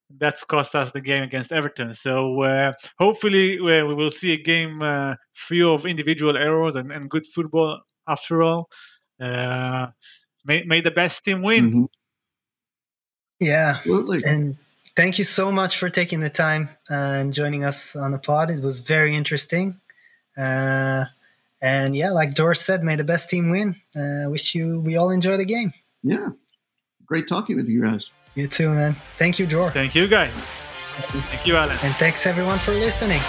[0.09, 1.93] That's cost us the game against Everton.
[1.93, 6.91] So uh, hopefully we, we will see a game uh, free of individual errors and,
[6.91, 8.69] and good football after all.
[9.19, 9.87] Uh,
[10.45, 11.71] may, may the best team win.
[11.71, 11.87] Mhm,
[13.39, 14.21] Yeah, Absolutely.
[14.25, 14.57] and
[14.95, 18.51] thank you so much for taking the time uh, and joining us on the pod.
[18.51, 19.79] It was very interesting.
[20.37, 21.05] Uh,
[21.61, 23.75] and yeah, like Doris said, may the best team win.
[23.95, 25.73] Uh, wish you we all enjoy the game.
[26.03, 26.29] Yeah.
[27.07, 28.11] Great talking with you guys.
[28.35, 28.93] You too, man.
[29.17, 29.71] Thank you, Dor.
[29.71, 30.31] Thank you, guys.
[30.31, 31.77] Thank you, Alan.
[31.83, 33.21] And thanks everyone for listening.